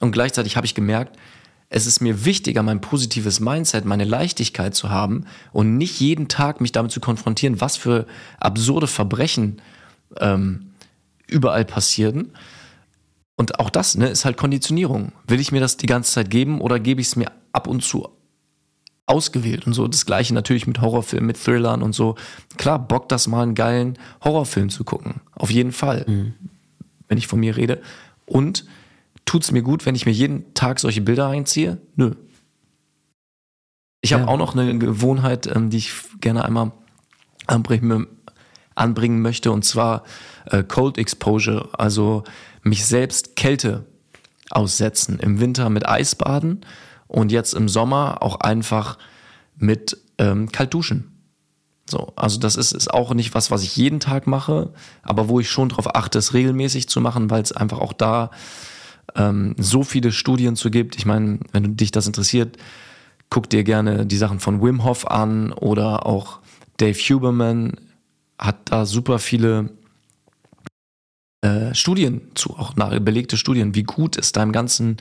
Und 0.00 0.12
gleichzeitig 0.12 0.56
habe 0.56 0.66
ich 0.66 0.74
gemerkt, 0.74 1.16
es 1.74 1.86
ist 1.86 2.00
mir 2.00 2.26
wichtiger, 2.26 2.62
mein 2.62 2.82
positives 2.82 3.40
Mindset, 3.40 3.86
meine 3.86 4.04
Leichtigkeit 4.04 4.74
zu 4.74 4.90
haben 4.90 5.24
und 5.52 5.78
nicht 5.78 5.98
jeden 6.00 6.28
Tag 6.28 6.60
mich 6.60 6.72
damit 6.72 6.92
zu 6.92 7.00
konfrontieren, 7.00 7.62
was 7.62 7.78
für 7.78 8.06
absurde 8.38 8.86
Verbrechen 8.86 9.62
ähm, 10.18 10.72
überall 11.26 11.64
passieren. 11.64 12.32
Und 13.36 13.58
auch 13.58 13.70
das 13.70 13.96
ne, 13.96 14.08
ist 14.08 14.26
halt 14.26 14.36
Konditionierung. 14.36 15.12
Will 15.26 15.40
ich 15.40 15.50
mir 15.50 15.60
das 15.60 15.78
die 15.78 15.86
ganze 15.86 16.12
Zeit 16.12 16.28
geben 16.28 16.60
oder 16.60 16.78
gebe 16.78 17.00
ich 17.00 17.06
es 17.06 17.16
mir 17.16 17.32
ab 17.52 17.66
und 17.66 17.82
zu 17.82 18.06
ausgewählt 19.06 19.66
und 19.66 19.72
so. 19.72 19.88
Das 19.88 20.04
gleiche 20.04 20.34
natürlich 20.34 20.66
mit 20.66 20.80
Horrorfilmen, 20.80 21.26
mit 21.26 21.42
Thrillern 21.42 21.82
und 21.82 21.94
so. 21.94 22.16
Klar, 22.58 22.78
Bock 22.86 23.08
das 23.08 23.26
mal 23.28 23.42
einen 23.42 23.54
geilen 23.54 23.98
Horrorfilm 24.22 24.68
zu 24.68 24.84
gucken. 24.84 25.22
Auf 25.34 25.50
jeden 25.50 25.72
Fall, 25.72 26.04
mhm. 26.06 26.34
wenn 27.08 27.16
ich 27.16 27.26
von 27.26 27.40
mir 27.40 27.56
rede. 27.56 27.80
Und 28.26 28.66
Tut 29.24 29.44
es 29.44 29.52
mir 29.52 29.62
gut, 29.62 29.86
wenn 29.86 29.94
ich 29.94 30.06
mir 30.06 30.12
jeden 30.12 30.54
Tag 30.54 30.80
solche 30.80 31.00
Bilder 31.00 31.28
einziehe? 31.28 31.80
Nö. 31.96 32.14
Ich 34.00 34.12
habe 34.12 34.26
auch 34.26 34.36
noch 34.36 34.56
eine 34.56 34.76
Gewohnheit, 34.78 35.46
ähm, 35.46 35.70
die 35.70 35.78
ich 35.78 35.92
gerne 36.20 36.44
einmal 36.44 36.72
anbringen, 37.46 38.08
anbringen 38.74 39.22
möchte, 39.22 39.52
und 39.52 39.64
zwar 39.64 40.02
äh, 40.46 40.64
Cold 40.64 40.98
Exposure, 40.98 41.68
also 41.72 42.24
mich 42.62 42.84
selbst 42.84 43.36
Kälte 43.36 43.86
aussetzen. 44.50 45.18
Im 45.20 45.40
Winter 45.40 45.70
mit 45.70 45.88
Eisbaden 45.88 46.66
und 47.06 47.30
jetzt 47.30 47.54
im 47.54 47.68
Sommer 47.68 48.22
auch 48.22 48.40
einfach 48.40 48.98
mit 49.56 49.98
ähm, 50.18 50.50
Kaltduschen. 50.50 51.12
So, 51.88 52.12
also 52.16 52.38
das 52.38 52.56
ist, 52.56 52.72
ist 52.72 52.92
auch 52.92 53.12
nicht 53.14 53.34
was, 53.34 53.50
was 53.50 53.62
ich 53.62 53.76
jeden 53.76 54.00
Tag 54.00 54.26
mache, 54.26 54.72
aber 55.02 55.28
wo 55.28 55.40
ich 55.40 55.50
schon 55.50 55.68
darauf 55.68 55.94
achte, 55.94 56.18
es 56.18 56.32
regelmäßig 56.32 56.88
zu 56.88 57.00
machen, 57.00 57.30
weil 57.30 57.42
es 57.42 57.52
einfach 57.52 57.80
auch 57.80 57.92
da 57.92 58.30
ähm, 59.16 59.54
so 59.58 59.82
viele 59.82 60.12
Studien 60.12 60.56
zu 60.56 60.70
gibt. 60.70 60.96
Ich 60.96 61.06
meine, 61.06 61.40
wenn 61.52 61.76
dich 61.76 61.90
das 61.90 62.06
interessiert, 62.06 62.56
guck 63.30 63.48
dir 63.48 63.64
gerne 63.64 64.06
die 64.06 64.16
Sachen 64.16 64.40
von 64.40 64.62
Wim 64.62 64.84
Hof 64.84 65.06
an 65.06 65.52
oder 65.52 66.06
auch 66.06 66.40
Dave 66.76 66.98
Huberman 66.98 67.72
hat 68.38 68.56
da 68.70 68.86
super 68.86 69.18
viele 69.18 69.70
äh, 71.42 71.74
Studien 71.74 72.30
zu, 72.34 72.50
auch 72.56 72.74
belegte 72.74 73.36
Studien, 73.36 73.74
wie 73.74 73.84
gut 73.84 74.16
es 74.18 74.32
deinem 74.32 74.52
ganzen 74.52 74.96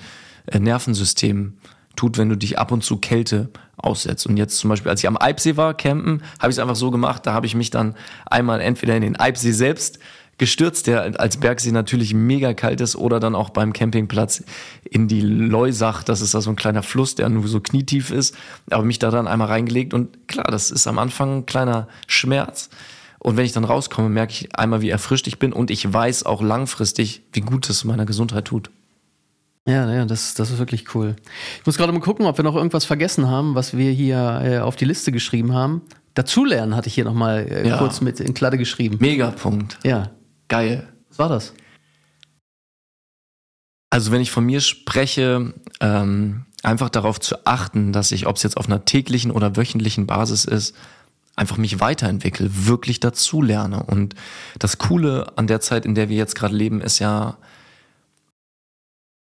äh, 0.47 0.60
Nervensystem 0.60 1.58
tut, 1.95 2.17
wenn 2.17 2.30
du 2.30 2.38
dich 2.38 2.58
ab 2.58 2.71
und 2.71 2.84
zu 2.84 2.97
Kälte 2.97 3.50
aussetzt. 3.78 4.26
Und 4.28 4.38
jetzt 4.38 4.58
zum 4.58 4.69
Beispiel, 4.69 4.89
als 4.89 5.02
ich 5.02 5.08
am 5.08 5.17
Eibsee 5.17 5.58
war, 5.58 5.74
campen, 5.74 6.21
habe 6.39 6.52
ich 6.52 6.56
es 6.56 6.60
einfach 6.60 6.76
so 6.76 6.91
gemacht, 6.91 7.26
da 7.26 7.34
habe 7.34 7.45
ich 7.45 7.56
mich 7.56 7.69
dann 7.69 7.95
einmal 8.26 8.62
entweder 8.62 8.95
in 8.95 9.02
den 9.02 9.19
Eibsee 9.19 9.52
selbst 9.52 10.00
gestürzt, 10.41 10.88
der 10.88 11.19
als 11.19 11.38
Bergsee 11.38 11.71
natürlich 11.71 12.15
mega 12.15 12.56
kalt 12.56 12.82
ist, 12.82 12.95
oder 12.95 13.19
dann 13.19 13.36
auch 13.36 13.51
beim 13.51 13.73
Campingplatz 13.73 14.43
in 14.84 15.08
die 15.08 15.21
Leusach. 15.21 16.01
Das 16.01 16.19
ist 16.19 16.34
da 16.34 16.41
so 16.41 16.49
ein 16.49 16.56
kleiner 16.56 16.82
Fluss, 16.82 17.13
der 17.13 17.30
nur 17.30 17.47
so 17.47 17.60
knietief 17.60 18.10
ist. 18.10 18.36
Aber 18.71 18.84
mich 18.84 18.97
da 18.97 19.12
dann 19.12 19.27
einmal 19.27 19.49
reingelegt 19.49 19.93
und 19.93 20.27
klar, 20.27 20.47
das 20.49 20.71
ist 20.71 20.88
am 20.88 20.97
Anfang 20.97 21.38
ein 21.38 21.45
kleiner 21.45 21.88
Schmerz. 22.08 22.71
Und 23.19 23.38
wenn 23.38 23.45
ich 23.45 23.51
dann 23.51 23.65
rauskomme, 23.65 24.10
merke 24.10 24.34
ich 24.34 24.56
einmal, 24.56 24.82
wie 24.82 24.89
erfrischt 24.89 25.27
ich 25.27 25.38
bin 25.38 25.54
und 25.54 25.69
ich 25.69 25.93
weiß 25.93 26.25
auch 26.25 26.41
langfristig, 26.41 27.21
wie 27.34 27.41
gut 27.41 27.69
es 27.69 27.84
meiner 27.84 28.08
Gesundheit 28.08 28.45
tut. 28.45 28.71
Ja, 29.67 29.93
ja, 29.93 30.06
das, 30.06 30.34
das 30.34 30.49
ist 30.49 30.58
wirklich 30.58 30.95
cool. 30.95 31.15
Ich 31.60 31.65
muss 31.67 31.77
gerade 31.77 31.93
mal 31.93 31.99
gucken, 31.99 32.25
ob 32.25 32.38
wir 32.38 32.43
noch 32.43 32.56
irgendwas 32.56 32.86
vergessen 32.86 33.30
haben, 33.30 33.54
was 33.54 33.77
wir 33.77 33.91
hier 33.91 34.41
äh, 34.43 34.58
auf 34.58 34.75
die 34.75 34.86
Liste 34.86 35.12
geschrieben 35.12 35.54
haben. 35.54 35.84
Dazulernen 36.15 36.75
hatte 36.75 36.88
ich 36.88 36.95
hier 36.95 37.06
nochmal 37.06 37.45
äh, 37.47 37.67
ja. 37.67 37.77
kurz 37.77 38.01
mit 38.01 38.19
in 38.19 38.34
Kladde 38.34 38.58
geschrieben. 38.58 38.97
Megapunkt. 38.99 39.77
Ja. 39.84 40.10
Geil. 40.52 40.86
Was 41.08 41.18
war 41.18 41.30
das? 41.30 41.54
Also 43.90 44.12
wenn 44.12 44.20
ich 44.20 44.32
von 44.32 44.46
mir 44.46 44.60
spreche, 44.60 45.54
ähm, 45.80 46.46
einfach 46.62 46.90
darauf 46.90 47.22
zu 47.22 47.46
achten, 47.46 47.94
dass 47.94 48.12
ich, 48.12 48.28
ob 48.28 48.36
es 48.36 48.44
jetzt 48.44 48.58
auf 48.58 48.66
einer 48.66 48.84
täglichen 48.84 49.32
oder 49.32 49.56
wöchentlichen 49.56 50.08
Basis 50.08 50.44
ist, 50.44 50.76
einfach 51.38 51.56
mich 51.56 51.80
weiterentwickle, 51.80 52.50
wirklich 52.68 53.00
dazu 53.00 53.42
lerne. 53.42 53.84
Und 53.84 54.16
das 54.60 54.78
Coole 54.78 55.32
an 55.38 55.48
der 55.48 55.62
Zeit, 55.62 55.86
in 55.86 55.96
der 55.96 56.10
wir 56.10 56.18
jetzt 56.18 56.36
gerade 56.36 56.54
leben, 56.54 56.82
ist 56.82 57.00
ja, 57.00 57.38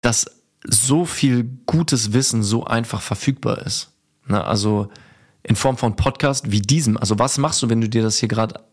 dass 0.02 0.32
so 0.68 1.06
viel 1.06 1.44
gutes 1.68 2.12
Wissen 2.12 2.42
so 2.42 2.65
einfach 2.65 3.04
verfügbar 3.04 3.60
ist. 3.60 3.92
Ne? 4.26 4.44
Also 4.44 4.89
in 5.44 5.56
Form 5.56 5.78
von 5.78 5.96
Podcast 5.96 6.50
wie 6.52 6.62
diesem. 6.62 6.98
Also 6.98 7.20
was 7.20 7.38
machst 7.38 7.62
du, 7.62 7.70
wenn 7.70 7.82
du 7.82 7.88
dir 7.88 8.02
das 8.02 8.18
hier 8.18 8.30
gerade 8.30 8.68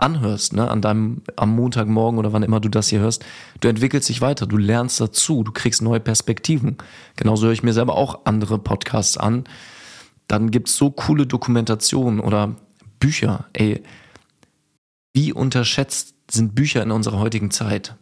anhörst, 0.00 0.52
ne, 0.52 0.70
an 0.70 0.80
deinem, 0.80 1.22
am 1.36 1.54
Montagmorgen 1.54 2.18
oder 2.18 2.32
wann 2.32 2.42
immer 2.42 2.60
du 2.60 2.68
das 2.68 2.88
hier 2.88 3.00
hörst, 3.00 3.24
du 3.60 3.68
entwickelst 3.68 4.08
dich 4.08 4.20
weiter, 4.20 4.46
du 4.46 4.56
lernst 4.56 5.00
dazu, 5.00 5.42
du 5.42 5.52
kriegst 5.52 5.82
neue 5.82 6.00
Perspektiven. 6.00 6.78
Genauso 7.16 7.46
höre 7.46 7.52
ich 7.52 7.62
mir 7.62 7.72
selber 7.72 7.96
auch 7.96 8.20
andere 8.24 8.58
Podcasts 8.58 9.16
an. 9.16 9.44
Dann 10.28 10.50
gibt's 10.50 10.76
so 10.76 10.90
coole 10.90 11.26
Dokumentationen 11.26 12.20
oder 12.20 12.56
Bücher. 12.98 13.46
Ey, 13.52 13.82
wie 15.12 15.32
unterschätzt 15.32 16.14
sind 16.30 16.54
Bücher 16.54 16.82
in 16.82 16.92
unserer 16.92 17.18
heutigen 17.18 17.50
Zeit? 17.50 17.96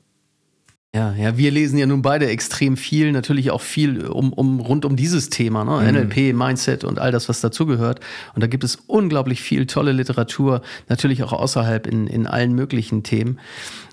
Ja, 0.94 1.12
ja, 1.12 1.36
wir 1.36 1.50
lesen 1.50 1.78
ja 1.78 1.84
nun 1.84 2.00
beide 2.00 2.28
extrem 2.28 2.78
viel, 2.78 3.12
natürlich 3.12 3.50
auch 3.50 3.60
viel 3.60 4.06
um, 4.06 4.32
um 4.32 4.58
rund 4.58 4.86
um 4.86 4.96
dieses 4.96 5.28
Thema, 5.28 5.62
ne? 5.62 5.82
Mhm. 5.82 5.98
NLP, 5.98 6.34
Mindset 6.34 6.82
und 6.82 6.98
all 6.98 7.12
das, 7.12 7.28
was 7.28 7.42
dazugehört. 7.42 8.00
Und 8.34 8.42
da 8.42 8.46
gibt 8.46 8.64
es 8.64 8.76
unglaublich 8.86 9.42
viel 9.42 9.66
tolle 9.66 9.92
Literatur, 9.92 10.62
natürlich 10.88 11.22
auch 11.22 11.34
außerhalb 11.34 11.86
in, 11.86 12.06
in 12.06 12.26
allen 12.26 12.54
möglichen 12.54 13.02
Themen. 13.02 13.38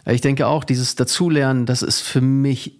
Ich 0.05 0.21
denke 0.21 0.47
auch, 0.47 0.63
dieses 0.63 0.95
Dazulernen, 0.95 1.65
das 1.65 1.81
ist 1.81 1.99
für 1.99 2.21
mich 2.21 2.79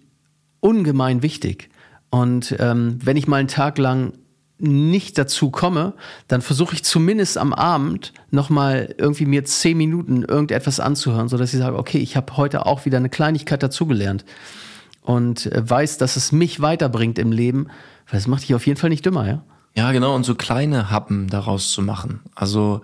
ungemein 0.60 1.22
wichtig. 1.22 1.68
Und 2.08 2.56
ähm, 2.58 2.98
wenn 3.02 3.18
ich 3.18 3.26
mal 3.26 3.36
einen 3.36 3.48
Tag 3.48 3.76
lang 3.76 4.14
nicht 4.58 5.18
dazu 5.18 5.50
komme, 5.50 5.94
dann 6.28 6.40
versuche 6.40 6.74
ich 6.74 6.84
zumindest 6.84 7.36
am 7.36 7.52
Abend 7.52 8.12
nochmal 8.30 8.94
irgendwie 8.98 9.26
mir 9.26 9.44
zehn 9.44 9.76
Minuten 9.76 10.22
irgendetwas 10.22 10.80
anzuhören, 10.80 11.28
sodass 11.28 11.52
ich 11.52 11.60
sage, 11.60 11.78
okay, 11.78 11.98
ich 11.98 12.16
habe 12.16 12.36
heute 12.36 12.64
auch 12.66 12.86
wieder 12.86 12.96
eine 12.96 13.10
Kleinigkeit 13.10 13.62
dazugelernt 13.62 14.24
und 15.02 15.46
äh, 15.46 15.68
weiß, 15.68 15.98
dass 15.98 16.16
es 16.16 16.32
mich 16.32 16.60
weiterbringt 16.60 17.18
im 17.18 17.32
Leben, 17.32 17.68
weil 18.10 18.18
es 18.18 18.26
macht 18.26 18.42
dich 18.42 18.54
auf 18.54 18.66
jeden 18.66 18.78
Fall 18.78 18.90
nicht 18.90 19.04
dümmer, 19.04 19.26
ja? 19.26 19.42
Ja, 19.74 19.92
genau, 19.92 20.14
und 20.14 20.24
so 20.24 20.34
kleine 20.34 20.90
Happen 20.90 21.28
daraus 21.28 21.70
zu 21.70 21.82
machen. 21.82 22.20
Also, 22.34 22.80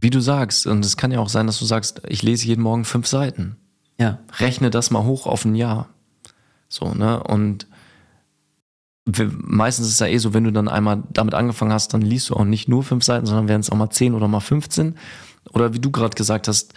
wie 0.00 0.10
du 0.10 0.20
sagst, 0.20 0.66
und 0.68 0.84
es 0.84 0.96
kann 0.96 1.10
ja 1.10 1.18
auch 1.18 1.28
sein, 1.28 1.48
dass 1.48 1.58
du 1.58 1.64
sagst, 1.64 2.02
ich 2.06 2.22
lese 2.22 2.46
jeden 2.46 2.62
Morgen 2.62 2.84
fünf 2.84 3.08
Seiten. 3.08 3.56
Ja. 3.98 4.20
Rechne 4.38 4.70
das 4.70 4.92
mal 4.92 5.02
hoch 5.02 5.26
auf 5.26 5.44
ein 5.44 5.56
Jahr. 5.56 5.88
So, 6.68 6.94
ne? 6.94 7.20
Und 7.20 7.66
meistens 9.30 9.86
ist 9.86 9.94
es 9.94 9.98
ja 10.00 10.06
eh 10.06 10.18
so, 10.18 10.34
wenn 10.34 10.44
du 10.44 10.52
dann 10.52 10.68
einmal 10.68 11.02
damit 11.10 11.34
angefangen 11.34 11.72
hast, 11.72 11.94
dann 11.94 12.02
liest 12.02 12.30
du 12.30 12.34
auch 12.34 12.44
nicht 12.44 12.68
nur 12.68 12.82
fünf 12.82 13.04
Seiten, 13.04 13.26
sondern 13.26 13.48
werden 13.48 13.60
es 13.60 13.70
auch 13.70 13.76
mal 13.76 13.90
zehn 13.90 14.14
oder 14.14 14.28
mal 14.28 14.40
15. 14.40 14.96
Oder 15.52 15.72
wie 15.72 15.78
du 15.78 15.90
gerade 15.90 16.14
gesagt 16.14 16.48
hast, 16.48 16.74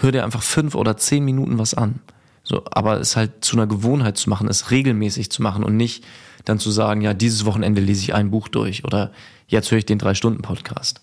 hör 0.00 0.12
dir 0.12 0.24
einfach 0.24 0.42
fünf 0.42 0.74
oder 0.74 0.96
zehn 0.96 1.24
Minuten 1.24 1.58
was 1.58 1.74
an. 1.74 2.00
So, 2.42 2.62
aber 2.70 3.00
es 3.00 3.16
halt 3.16 3.44
zu 3.44 3.56
einer 3.56 3.66
Gewohnheit 3.66 4.16
zu 4.16 4.28
machen, 4.28 4.48
es 4.48 4.70
regelmäßig 4.70 5.30
zu 5.30 5.42
machen 5.42 5.64
und 5.64 5.76
nicht 5.76 6.04
dann 6.44 6.58
zu 6.58 6.70
sagen, 6.70 7.00
ja, 7.00 7.14
dieses 7.14 7.44
Wochenende 7.46 7.80
lese 7.80 8.02
ich 8.02 8.14
ein 8.14 8.30
Buch 8.30 8.48
durch 8.48 8.84
oder 8.84 9.12
jetzt 9.46 9.70
höre 9.70 9.78
ich 9.78 9.86
den 9.86 9.98
drei 9.98 10.14
Stunden 10.14 10.42
Podcast. 10.42 11.00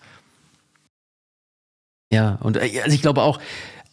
Ja, 2.11 2.35
und 2.41 2.57
äh, 2.57 2.81
also 2.83 2.93
ich 2.93 3.01
glaube 3.01 3.21
auch, 3.21 3.39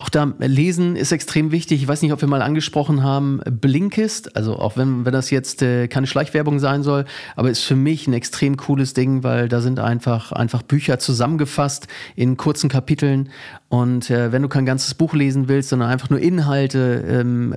auch 0.01 0.11
da 0.11 0.33
Lesen 0.39 0.95
ist 0.95 1.11
extrem 1.11 1.51
wichtig. 1.51 1.83
Ich 1.83 1.89
weiß 1.89 2.03
nicht, 2.03 2.13
ob 2.13 2.21
wir 2.21 2.29
mal 2.29 2.41
angesprochen 2.41 3.03
haben, 3.03 3.41
Blinkist, 3.51 4.37
also 4.37 4.57
auch 4.57 4.77
wenn, 4.77 5.05
wenn 5.05 5.13
das 5.13 5.31
jetzt 5.31 5.61
äh, 5.61 5.89
keine 5.89 6.07
Schleichwerbung 6.07 6.61
sein 6.61 6.85
soll, 6.85 7.05
aber 7.35 7.51
ist 7.51 7.65
für 7.65 7.75
mich 7.75 8.07
ein 8.07 8.13
extrem 8.13 8.57
cooles 8.57 8.95
Ding, 8.95 9.25
weil 9.25 9.49
da 9.49 9.61
sind 9.61 9.81
einfach, 9.81 10.31
einfach 10.31 10.63
Bücher 10.63 11.01
zusammengefasst 11.01 11.89
in 12.15 12.37
kurzen 12.37 12.69
Kapiteln. 12.69 13.31
Und 13.71 14.09
äh, 14.09 14.31
wenn 14.31 14.43
du 14.43 14.49
kein 14.49 14.67
ganzes 14.67 14.95
Buch 14.95 15.15
lesen 15.15 15.49
willst, 15.49 15.71
sondern 15.71 15.91
einfach 15.91 16.11
nur 16.11 16.21
Inhalte 16.21 17.05
ähm, 17.09 17.57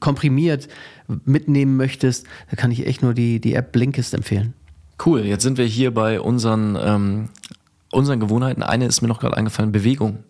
komprimiert 0.00 0.68
mitnehmen 1.24 1.78
möchtest, 1.78 2.26
da 2.50 2.56
kann 2.56 2.70
ich 2.70 2.86
echt 2.86 3.02
nur 3.02 3.14
die, 3.14 3.40
die 3.40 3.54
App 3.54 3.72
Blinkist 3.72 4.12
empfehlen. 4.12 4.52
Cool, 5.04 5.20
jetzt 5.20 5.44
sind 5.44 5.56
wir 5.56 5.64
hier 5.64 5.94
bei 5.94 6.20
unseren, 6.20 6.76
ähm, 6.78 7.28
unseren 7.90 8.20
Gewohnheiten. 8.20 8.62
Eine 8.62 8.84
ist 8.84 9.00
mir 9.00 9.08
noch 9.08 9.18
gerade 9.18 9.38
eingefallen, 9.38 9.72
Bewegung 9.72 10.24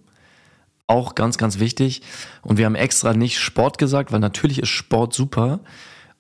auch 0.90 1.14
ganz, 1.14 1.38
ganz 1.38 1.58
wichtig. 1.58 2.02
Und 2.42 2.58
wir 2.58 2.66
haben 2.66 2.74
extra 2.74 3.14
nicht 3.14 3.38
Sport 3.38 3.78
gesagt, 3.78 4.12
weil 4.12 4.20
natürlich 4.20 4.58
ist 4.58 4.68
Sport 4.68 5.14
super. 5.14 5.60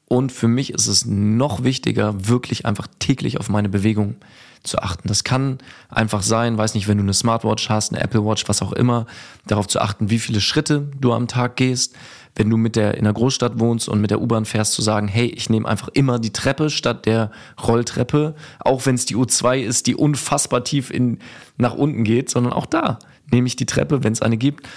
Und 0.06 0.32
für 0.32 0.48
mich 0.48 0.72
ist 0.72 0.86
es 0.86 1.04
noch 1.04 1.62
wichtiger, 1.62 2.28
wirklich 2.28 2.66
einfach 2.66 2.86
täglich 2.98 3.38
auf 3.38 3.48
meine 3.48 3.68
Bewegung 3.68 4.16
zu 4.62 4.78
achten. 4.78 5.08
Das 5.08 5.24
kann 5.24 5.58
einfach 5.88 6.22
sein, 6.22 6.58
weiß 6.58 6.74
nicht, 6.74 6.88
wenn 6.88 6.98
du 6.98 7.02
eine 7.02 7.14
Smartwatch 7.14 7.68
hast, 7.68 7.92
eine 7.92 8.02
Apple 8.02 8.24
Watch, 8.24 8.48
was 8.48 8.62
auch 8.62 8.72
immer, 8.72 9.06
darauf 9.46 9.66
zu 9.68 9.80
achten, 9.80 10.10
wie 10.10 10.18
viele 10.18 10.40
Schritte 10.40 10.88
du 11.00 11.12
am 11.12 11.28
Tag 11.28 11.56
gehst. 11.56 11.96
Wenn 12.36 12.48
du 12.48 12.56
mit 12.56 12.76
der 12.76 12.96
in 12.96 13.04
der 13.04 13.12
Großstadt 13.12 13.58
wohnst 13.58 13.88
und 13.88 14.00
mit 14.00 14.10
der 14.10 14.20
U-Bahn 14.20 14.44
fährst, 14.44 14.74
zu 14.74 14.82
sagen, 14.82 15.08
hey, 15.08 15.26
ich 15.26 15.50
nehme 15.50 15.66
einfach 15.66 15.88
immer 15.88 16.18
die 16.18 16.32
Treppe 16.32 16.70
statt 16.70 17.06
der 17.06 17.32
Rolltreppe, 17.66 18.34
auch 18.60 18.86
wenn 18.86 18.94
es 18.94 19.04
die 19.04 19.16
U2 19.16 19.58
ist, 19.58 19.86
die 19.86 19.96
unfassbar 19.96 20.62
tief 20.62 20.90
in 20.90 21.18
nach 21.56 21.74
unten 21.74 22.04
geht, 22.04 22.30
sondern 22.30 22.52
auch 22.52 22.66
da 22.66 22.98
nehme 23.32 23.46
ich 23.46 23.56
die 23.56 23.66
Treppe, 23.66 24.02
wenn 24.04 24.12
es 24.12 24.22
eine 24.22 24.36
gibt. 24.36 24.68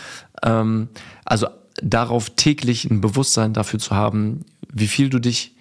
Ähm, 0.43 0.89
also 1.25 1.47
darauf 1.81 2.31
täglich 2.31 2.85
ein 2.85 3.01
Bewusstsein 3.01 3.53
dafür 3.53 3.79
zu 3.79 3.95
haben, 3.95 4.45
wie 4.71 4.87
viel 4.87 5.09
du 5.09 5.19
dich 5.19 5.55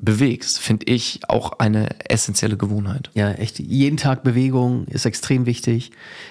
bewegst, 0.00 0.60
finde 0.60 0.86
ich 0.86 1.20
auch 1.28 1.58
eine 1.58 1.88
essentielle 2.08 2.56
Gewohnheit. 2.56 3.10
Ja, 3.14 3.32
echt. 3.32 3.58
Jeden 3.58 3.96
Tag 3.96 4.22
Bewegung 4.22 4.86
ist 4.86 5.06
extrem 5.06 5.44
wichtig. 5.44 5.90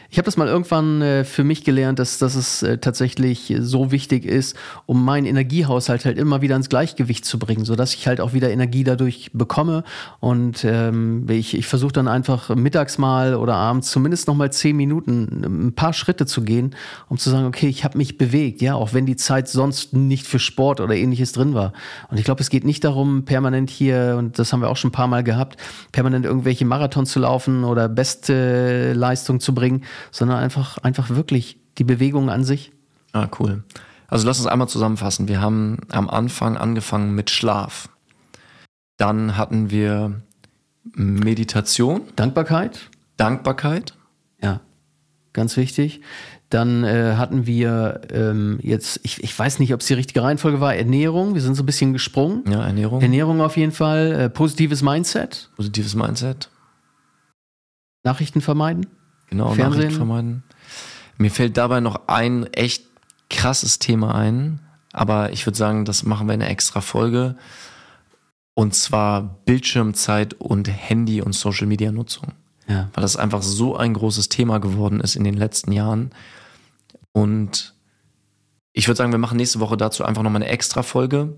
Ich 0.10 0.18
habe 0.18 0.26
das 0.26 0.38
mal 0.38 0.48
irgendwann 0.48 1.02
äh, 1.02 1.26
für 1.26 1.44
mich 1.44 1.66
gelernt, 1.66 2.00
dass, 2.00 2.18
dass 2.18 2.36
es 2.36 2.64
äh, 2.64 2.78
tatsächlich 2.78 3.54
so 3.60 3.92
wichtig 3.92 4.24
ist, 4.24 4.56
um 4.86 5.04
meinen 5.04 5.26
Energiehaushalt 5.26 6.06
halt 6.06 6.18
immer 6.18 6.42
wieder 6.42 6.56
ins 6.56 6.70
Gleichgewicht 6.70 7.26
zu 7.26 7.38
bringen, 7.40 7.66
sodass 7.66 7.94
ich 7.94 8.08
halt 8.08 8.22
auch 8.22 8.32
wieder 8.32 8.50
Energie 8.50 8.86
dadurch 8.86 9.32
bekomme. 9.34 9.84
Und 10.22 10.64
ähm, 10.64 11.26
ich, 11.30 11.58
ich 11.58 11.66
versuche 11.66 11.92
dann 11.92 12.08
einfach 12.08 12.56
mittags 12.56 12.98
mal 12.98 13.36
oder 13.36 13.56
abends 13.56 13.92
zumindest 13.92 14.30
noch 14.30 14.36
mal 14.36 14.52
zehn 14.52 14.78
Minuten 14.78 15.68
ein 15.68 15.74
paar 15.74 15.92
Schritte 15.92 16.26
zu 16.26 16.42
gehen, 16.42 16.74
um 17.10 17.18
zu 17.18 17.30
sagen, 17.30 17.46
okay, 17.46 17.68
ich 17.68 17.84
habe 17.84 17.98
mich 17.98 18.18
bewegt, 18.18 18.62
ja, 18.62 18.76
auch 18.76 18.94
wenn 18.94 19.06
die 19.06 19.18
Zeit 19.18 19.50
sonst 19.50 19.94
nicht 19.94 20.26
für 20.26 20.40
Sport 20.40 20.80
oder 20.80 20.96
ähnliches 20.96 21.34
drin 21.34 21.54
war. 21.54 21.74
Und 22.10 22.18
ich 22.18 22.24
glaube, 22.24 22.42
es 22.42 22.50
geht 22.50 22.64
nicht 22.64 22.86
darum, 22.86 23.26
permanent 23.26 23.57
hier, 23.66 24.16
und 24.18 24.38
das 24.38 24.54
haben 24.54 24.62
wir 24.62 24.70
auch 24.70 24.78
schon 24.78 24.90
ein 24.90 24.94
paar 24.94 25.08
Mal 25.08 25.24
gehabt, 25.24 25.58
permanent 25.92 26.26
irgendwelche 26.26 26.66
Marathons 26.66 27.12
zu 27.12 27.20
laufen 27.20 27.64
oder 27.64 27.90
beste 27.90 28.94
Leistung 28.94 29.40
zu 29.40 29.54
bringen, 29.56 29.84
sondern 30.12 30.38
einfach, 30.38 30.78
einfach 30.80 31.10
wirklich 31.10 31.60
die 31.78 31.84
Bewegung 31.84 32.30
an 32.30 32.44
sich. 32.44 32.72
Ah, 33.14 33.28
cool. 33.40 33.64
Also 34.08 34.28
lass 34.28 34.40
uns 34.40 34.48
einmal 34.48 34.70
zusammenfassen. 34.70 35.28
Wir 35.28 35.42
haben 35.42 35.80
am 35.90 36.10
Anfang 36.10 36.58
angefangen 36.58 37.16
mit 37.16 37.30
Schlaf. 37.30 37.90
Dann 38.98 39.38
hatten 39.38 39.70
wir 39.70 40.22
Meditation. 40.84 42.02
Dankbarkeit. 42.16 42.90
Dankbarkeit. 43.18 43.96
Ja, 44.42 44.62
ganz 45.34 45.58
wichtig. 45.58 46.02
Dann 46.50 46.86
äh, 46.86 47.16
hatten 47.18 47.46
wir 47.46 48.02
ähm, 48.12 48.60
jetzt, 48.62 49.02
ich, 49.04 49.22
ich 49.22 49.38
weiß 49.38 49.60
nicht, 49.60 49.74
ob 49.74 49.82
es 49.82 49.88
die 49.88 49.96
richtige 49.96 50.24
Reihenfolge 50.24 50.62
war, 50.62 50.76
Ernährung. 50.76 51.34
Wir 51.34 51.42
sind 51.42 51.56
so 51.56 51.64
ein 51.64 51.66
bisschen 51.66 51.92
gesprungen. 51.92 52.44
Ja, 52.50 52.66
Ernährung. 52.66 53.02
Ernährung 53.02 53.42
auf 53.42 53.58
jeden 53.58 53.74
Fall. 53.74 54.14
Äh, 54.14 54.30
positives 54.30 54.82
Mindset. 54.82 55.50
Positives 55.58 55.94
Mindset. 55.94 56.50
Nachrichten 58.04 58.40
vermeiden. 58.40 58.88
Genau, 59.30 59.48
Fernsehen. 59.52 59.70
Nachrichten 59.70 59.96
vermeiden. 59.98 60.44
Mir 61.18 61.32
fällt 61.32 61.58
dabei 61.58 61.82
noch 61.82 62.08
ein 62.08 62.46
echt 62.54 62.86
krasses 63.30 63.80
Thema 63.80 64.16
ein, 64.16 64.60
aber 64.94 65.34
ich 65.34 65.46
würde 65.46 65.58
sagen, 65.58 65.84
das 65.84 66.04
machen 66.04 66.28
wir 66.28 66.34
in 66.34 66.42
einer 66.42 66.50
extra 66.50 66.80
Folge. 66.80 67.36
Und 68.54 68.74
zwar 68.74 69.38
Bildschirmzeit 69.46 70.34
und 70.36 70.68
Handy- 70.70 71.22
und 71.22 71.34
Social-Media-Nutzung. 71.34 72.32
Ja. 72.68 72.90
Weil 72.94 73.02
das 73.02 73.18
einfach 73.18 73.42
so 73.42 73.76
ein 73.76 73.94
großes 73.94 74.30
Thema 74.30 74.60
geworden 74.60 75.00
ist 75.00 75.16
in 75.16 75.24
den 75.24 75.36
letzten 75.36 75.72
Jahren. 75.72 76.12
Und 77.18 77.74
ich 78.74 78.88
würde 78.88 78.98
sagen, 78.98 79.12
wir 79.12 79.18
machen 79.18 79.38
nächste 79.38 79.60
Woche 79.60 79.76
dazu 79.76 80.06
einfach 80.06 80.22
nochmal 80.22 80.44
eine 80.44 80.52
extra 80.52 80.84
Folge. 80.84 81.34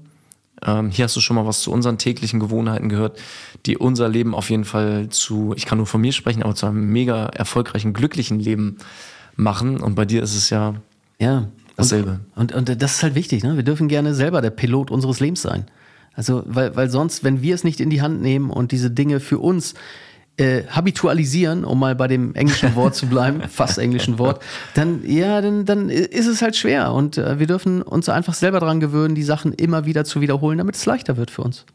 Ähm, 0.61 0.89
hier 0.89 1.05
hast 1.05 1.15
du 1.15 1.21
schon 1.21 1.37
mal 1.37 1.45
was 1.45 1.61
zu 1.61 1.71
unseren 1.71 1.97
täglichen 1.97 2.41
Gewohnheiten 2.41 2.89
gehört, 2.89 3.17
die 3.65 3.77
unser 3.77 4.09
Leben 4.09 4.35
auf 4.35 4.49
jeden 4.49 4.65
Fall 4.65 5.07
zu, 5.07 5.53
ich 5.55 5.65
kann 5.65 5.77
nur 5.77 5.87
von 5.87 6.01
mir 6.01 6.11
sprechen, 6.11 6.43
aber 6.43 6.53
zu 6.53 6.65
einem 6.65 6.91
mega 6.91 7.27
erfolgreichen, 7.27 7.93
glücklichen 7.93 8.41
Leben 8.41 8.79
machen. 9.37 9.79
Und 9.79 9.95
bei 9.95 10.03
dir 10.03 10.21
ist 10.21 10.35
es 10.35 10.49
ja, 10.49 10.73
ja 11.17 11.47
dasselbe. 11.77 12.19
Und, 12.35 12.53
und, 12.53 12.69
und 12.69 12.81
das 12.81 12.95
ist 12.95 13.03
halt 13.03 13.15
wichtig, 13.15 13.43
ne? 13.43 13.55
Wir 13.55 13.63
dürfen 13.63 13.87
gerne 13.87 14.13
selber 14.13 14.41
der 14.41 14.49
Pilot 14.49 14.91
unseres 14.91 15.21
Lebens 15.21 15.41
sein. 15.41 15.65
Also, 16.13 16.43
weil, 16.45 16.75
weil 16.75 16.89
sonst, 16.89 17.23
wenn 17.23 17.41
wir 17.41 17.55
es 17.55 17.63
nicht 17.63 17.79
in 17.79 17.89
die 17.89 18.01
Hand 18.01 18.21
nehmen 18.21 18.49
und 18.49 18.73
diese 18.73 18.91
Dinge 18.91 19.21
für 19.21 19.39
uns 19.39 19.75
äh, 20.39 20.63
habitualisieren, 20.67 21.65
um 21.65 21.79
mal 21.79 21.95
bei 21.95 22.07
dem 22.07 22.33
englischen 22.33 22.75
Wort 22.75 22.95
zu 22.95 23.07
bleiben, 23.07 23.41
fast 23.49 23.77
englischen 23.77 24.17
Wort, 24.17 24.41
dann 24.73 25.01
ja, 25.05 25.41
dann, 25.41 25.65
dann 25.65 25.89
ist 25.89 26.27
es 26.27 26.41
halt 26.41 26.55
schwer 26.55 26.93
und 26.93 27.17
äh, 27.17 27.39
wir 27.39 27.47
dürfen 27.47 27.81
uns 27.81 28.09
einfach 28.09 28.33
selber 28.33 28.59
daran 28.59 28.79
gewöhnen, 28.79 29.15
die 29.15 29.23
Sachen 29.23 29.53
immer 29.53 29.85
wieder 29.85 30.05
zu 30.05 30.21
wiederholen, 30.21 30.57
damit 30.57 30.75
es 30.75 30.85
leichter 30.85 31.17
wird 31.17 31.29
für 31.29 31.41
uns. 31.41 31.65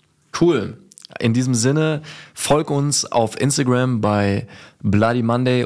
Cool. 0.40 0.78
In 1.20 1.34
diesem 1.34 1.54
Sinne, 1.54 2.00
folg 2.32 2.70
uns 2.70 3.04
auf 3.04 3.40
Instagram 3.40 4.00
bei 4.00 4.48
Bloody 4.82 5.22
Monday 5.22 5.64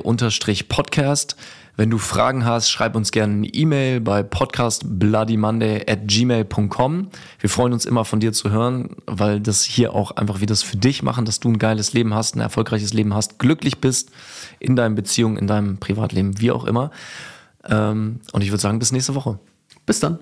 Podcast. 0.68 1.36
Wenn 1.78 1.90
du 1.90 1.98
Fragen 1.98 2.44
hast, 2.44 2.70
schreib 2.70 2.96
uns 2.96 3.12
gerne 3.12 3.34
eine 3.34 3.46
E-Mail 3.46 4.00
bei 4.00 4.24
podcastbloodymonday 4.24 5.88
at 5.88 6.08
gmail.com. 6.08 7.08
Wir 7.38 7.48
freuen 7.48 7.72
uns 7.72 7.86
immer 7.86 8.04
von 8.04 8.18
dir 8.18 8.32
zu 8.32 8.50
hören, 8.50 8.96
weil 9.06 9.38
das 9.38 9.62
hier 9.62 9.94
auch 9.94 10.10
einfach 10.10 10.40
wir 10.40 10.48
das 10.48 10.64
für 10.64 10.76
dich 10.76 11.04
machen, 11.04 11.24
dass 11.24 11.38
du 11.38 11.48
ein 11.48 11.60
geiles 11.60 11.92
Leben 11.92 12.14
hast, 12.14 12.34
ein 12.34 12.40
erfolgreiches 12.40 12.94
Leben 12.94 13.14
hast, 13.14 13.38
glücklich 13.38 13.80
bist 13.80 14.10
in 14.58 14.74
deinen 14.74 14.96
Beziehungen, 14.96 15.36
in 15.36 15.46
deinem 15.46 15.78
Privatleben, 15.78 16.40
wie 16.40 16.50
auch 16.50 16.64
immer. 16.64 16.90
Ähm, 17.64 18.22
und 18.32 18.42
ich 18.42 18.50
würde 18.50 18.60
sagen, 18.60 18.80
bis 18.80 18.90
nächste 18.90 19.14
Woche. 19.14 19.38
Bis 19.86 20.00
dann. 20.00 20.18